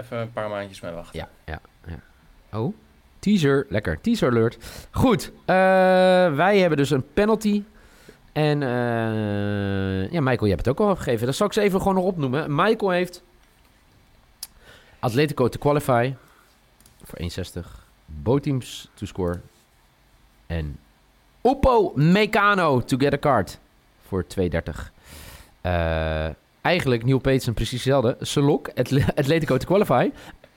Even 0.00 0.18
een 0.18 0.32
paar 0.32 0.48
maandjes 0.48 0.80
mee 0.80 0.92
wachten. 0.92 1.18
Ja, 1.18 1.28
ja, 1.44 1.60
ja. 1.86 2.58
Oh, 2.58 2.74
teaser. 3.18 3.66
Lekker, 3.68 4.00
teaser 4.00 4.30
alert. 4.30 4.86
Goed, 4.90 5.32
wij 6.36 6.58
hebben 6.58 6.78
dus 6.78 6.90
een 6.90 7.12
penalty. 7.12 7.62
En 8.32 8.60
ja, 10.10 10.20
Michael, 10.20 10.44
je 10.44 10.54
hebt 10.54 10.66
het 10.66 10.68
ook 10.68 10.80
al 10.80 10.88
afgegeven. 10.88 11.26
Dat 11.26 11.34
zal 11.34 11.46
ik 11.46 11.52
ze 11.52 11.60
even 11.60 11.78
gewoon 11.78 11.94
nog 11.94 12.04
opnoemen. 12.04 12.54
Michael 12.54 12.90
heeft 12.90 13.22
Atletico 14.98 15.48
to 15.48 15.58
qualify 15.58 16.12
voor 17.04 17.18
1,60. 17.18 17.70
Boteams 18.06 18.88
to 18.94 19.06
score. 19.06 19.40
En 20.46 20.78
Oppo 21.40 21.92
Meccano 21.94 22.80
to 22.80 22.96
get 22.96 23.12
a 23.12 23.18
card 23.18 23.58
voor 24.06 24.24
2,30. 24.38 24.92
Eh 25.60 26.28
eigenlijk 26.60 27.04
Neil 27.04 27.18
Peterson 27.18 27.54
precies 27.54 27.84
hetzelfde. 27.84 28.16
Atle- 28.74 29.14
Atletico 29.14 29.56
to 29.56 29.66
qualify. 29.66 30.10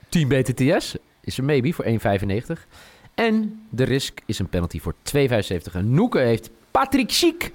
Team 0.08 0.28
BTTS 0.28 0.96
is 1.20 1.38
een 1.38 1.44
maybe 1.44 1.72
voor 1.72 1.84
1,95. 1.84 2.66
En 3.14 3.62
de 3.70 3.84
risk 3.84 4.20
is 4.26 4.38
een 4.38 4.48
penalty 4.48 4.80
voor 4.80 4.94
2,75. 5.02 5.72
En 5.72 5.94
Noeke 5.94 6.18
heeft 6.18 6.50
Patrick 6.70 7.10
Schiek. 7.10 7.52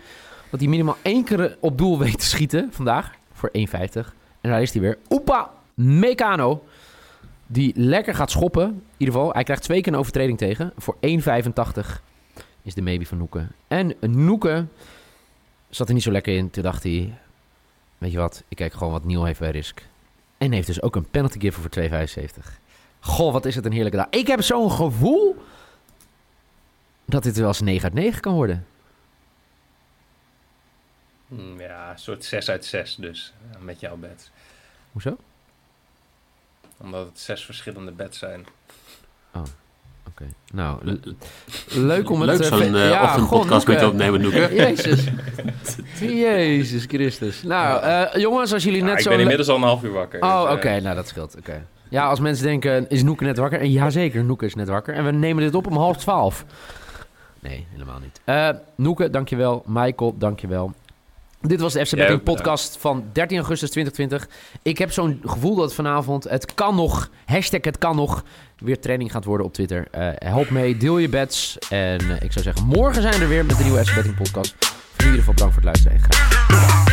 Dat 0.50 0.60
hij 0.60 0.70
minimaal 0.70 0.98
één 1.02 1.24
keer 1.24 1.58
op 1.60 1.78
doel 1.78 2.00
weet 2.00 2.20
te 2.20 2.26
schieten 2.26 2.70
vandaag. 2.72 3.12
Voor 3.34 3.50
1,50. 3.52 4.14
En 4.42 4.50
daar 4.50 4.62
is 4.62 4.72
hij 4.74 4.82
weer. 4.82 4.98
Opa 5.08 5.52
Meccano. 5.74 6.64
Die 7.48 7.74
lekker 7.76 8.16
gaat 8.16 8.32
schoppen. 8.32 8.64
In 8.64 8.82
ieder 8.98 9.16
geval, 9.16 9.34
hij 9.34 9.44
krijgt 9.44 9.64
twee 9.64 9.82
keer 9.82 9.94
een 9.94 10.00
overtreding 10.00 10.38
tegen. 10.38 10.74
Voor 10.78 10.96
1,85 10.96 11.00
is 12.62 12.74
de 12.74 12.82
maybe 12.82 13.06
van 13.06 13.18
Noeke. 13.18 13.48
En 13.68 13.96
Noeke 14.00 14.66
zat 15.70 15.88
er 15.88 15.94
niet 15.94 16.04
zo 16.04 16.12
lekker 16.12 16.36
in. 16.36 16.50
Toen 16.50 16.64
dacht 16.64 16.84
hij... 16.84 17.18
Weet 17.98 18.12
je 18.12 18.18
wat, 18.18 18.44
ik 18.48 18.58
kijk 18.58 18.74
gewoon 18.74 18.92
wat 18.92 19.04
Niel 19.04 19.26
heeft 19.26 19.40
bij 19.40 19.52
Risk. 19.52 19.88
En 20.38 20.52
heeft 20.52 20.68
dus 20.68 20.82
ook 20.82 20.96
een 20.96 21.10
penalty 21.10 21.40
giver 21.40 21.62
voor 21.62 22.08
2,75. 22.50 22.62
Goh, 23.00 23.34
wat 23.34 23.46
is 23.46 23.56
het 23.56 23.66
een 23.66 23.72
heerlijke 23.72 23.98
dag. 23.98 24.08
Ik 24.10 24.28
heb 24.28 24.42
zo'n 24.42 24.72
gevoel 24.72 25.44
dat 27.06 27.24
dit 27.24 27.38
wel 27.38 27.48
eens 27.48 27.62
9 27.62 27.84
uit 27.84 27.94
9 27.94 28.22
kan 28.22 28.34
worden. 28.34 28.66
Hmm, 31.28 31.60
ja, 31.60 31.92
een 31.92 32.00
soort 32.00 32.26
6 32.26 32.50
uit 32.50 32.66
6 32.66 32.96
dus. 32.96 33.34
ja, 33.52 33.58
met 33.60 33.80
jouw 33.80 33.96
bed. 33.96 34.32
Hoezo? 34.92 35.18
Omdat 36.84 37.06
het 37.06 37.20
zes 37.20 37.46
verschillende 37.46 37.92
beds 37.92 38.20
zijn. 38.20 38.46
Oké. 40.08 40.26
Nou, 40.54 40.78
le- 40.82 41.00
leuk 41.70 42.10
om 42.10 42.22
het... 42.22 42.30
Leuk 42.30 42.52
eh, 42.52 42.58
zo'n 42.58 42.76
eh, 42.76 42.90
ja, 42.90 43.04
ochtendpodcast 43.04 43.68
met 43.68 43.80
je 43.80 43.88
opnemen, 43.88 44.22
Noeke. 44.22 44.50
Jezus. 44.56 45.04
Jezus 46.24 46.86
Christus. 46.86 47.44
Nou, 47.44 47.84
eh, 47.84 48.22
jongens, 48.22 48.54
als 48.54 48.64
jullie 48.64 48.80
Ja, 48.80 48.86
net 48.86 48.96
ik 48.98 49.02
zo... 49.02 49.10
ben 49.10 49.20
inmiddels 49.20 49.50
al 49.50 49.56
een 49.56 49.62
half 49.62 49.84
uur 49.84 49.92
wakker. 49.92 50.22
Oh, 50.22 50.44
dus, 50.44 50.52
oké. 50.52 50.80
Nou, 50.80 50.96
dat 50.96 51.08
scheelt. 51.08 51.36
Oké. 51.38 51.66
Ja, 51.90 52.06
als 52.08 52.20
mensen 52.20 52.46
denken, 52.46 52.90
is 52.90 53.04
Noeke 53.04 53.24
net 53.24 53.38
wakker? 53.38 53.60
En 53.60 53.72
jazeker, 53.72 54.24
Noeke 54.24 54.46
is 54.46 54.56
net 54.56 54.68
wakker. 54.68 54.94
En 54.94 55.06
we 55.06 55.12
nemen 55.12 55.44
dit 55.44 55.56
op 55.56 55.68
om 55.68 55.78
half 55.78 55.98
twaalf. 55.98 56.46
Nee, 57.40 57.68
helemaal 57.72 58.00
niet. 58.00 58.22
Eh 58.24 58.50
Noeke, 58.76 59.10
dankjewel. 59.10 59.64
Michael, 59.66 60.16
dankjewel. 60.18 60.74
Dit 61.48 61.60
was 61.60 61.74
de 61.74 61.86
FC 61.86 61.96
Betting 61.96 62.24
podcast 62.24 62.78
van 62.80 63.06
13 63.14 63.38
augustus 63.38 63.70
2020. 63.70 64.38
Ik 64.62 64.78
heb 64.78 64.92
zo'n 64.92 65.22
gevoel 65.26 65.56
dat 65.56 65.74
vanavond 65.74 66.24
het 66.24 66.54
kan 66.54 66.76
nog, 66.76 67.10
hashtag 67.26 67.62
het 67.62 67.78
kan 67.78 67.96
nog, 67.96 68.24
weer 68.58 68.80
training 68.80 69.12
gaat 69.12 69.26
worden 69.26 69.46
op 69.46 69.54
Twitter. 69.54 69.88
Eh, 69.92 70.10
help 70.16 70.50
mee, 70.50 70.78
deel 70.78 70.98
je 70.98 71.10
bets. 71.10 71.58
En 71.70 72.00
eh, 72.00 72.22
ik 72.22 72.32
zou 72.32 72.44
zeggen, 72.44 72.66
morgen 72.66 73.02
zijn 73.02 73.14
we 73.14 73.22
er 73.22 73.28
weer 73.28 73.46
met 73.46 73.58
de 73.58 73.64
nieuwe 73.64 73.86
FC 73.86 73.96
Betting 73.96 74.16
podcast. 74.16 74.56
Voor 74.60 74.80
in 74.98 75.06
ieder 75.06 75.20
geval 75.20 75.34
bedankt 75.34 75.54
voor 75.54 75.64
het 75.64 75.84
luisteren 75.84 75.98
en 75.98 76.04
graag. 76.04 76.93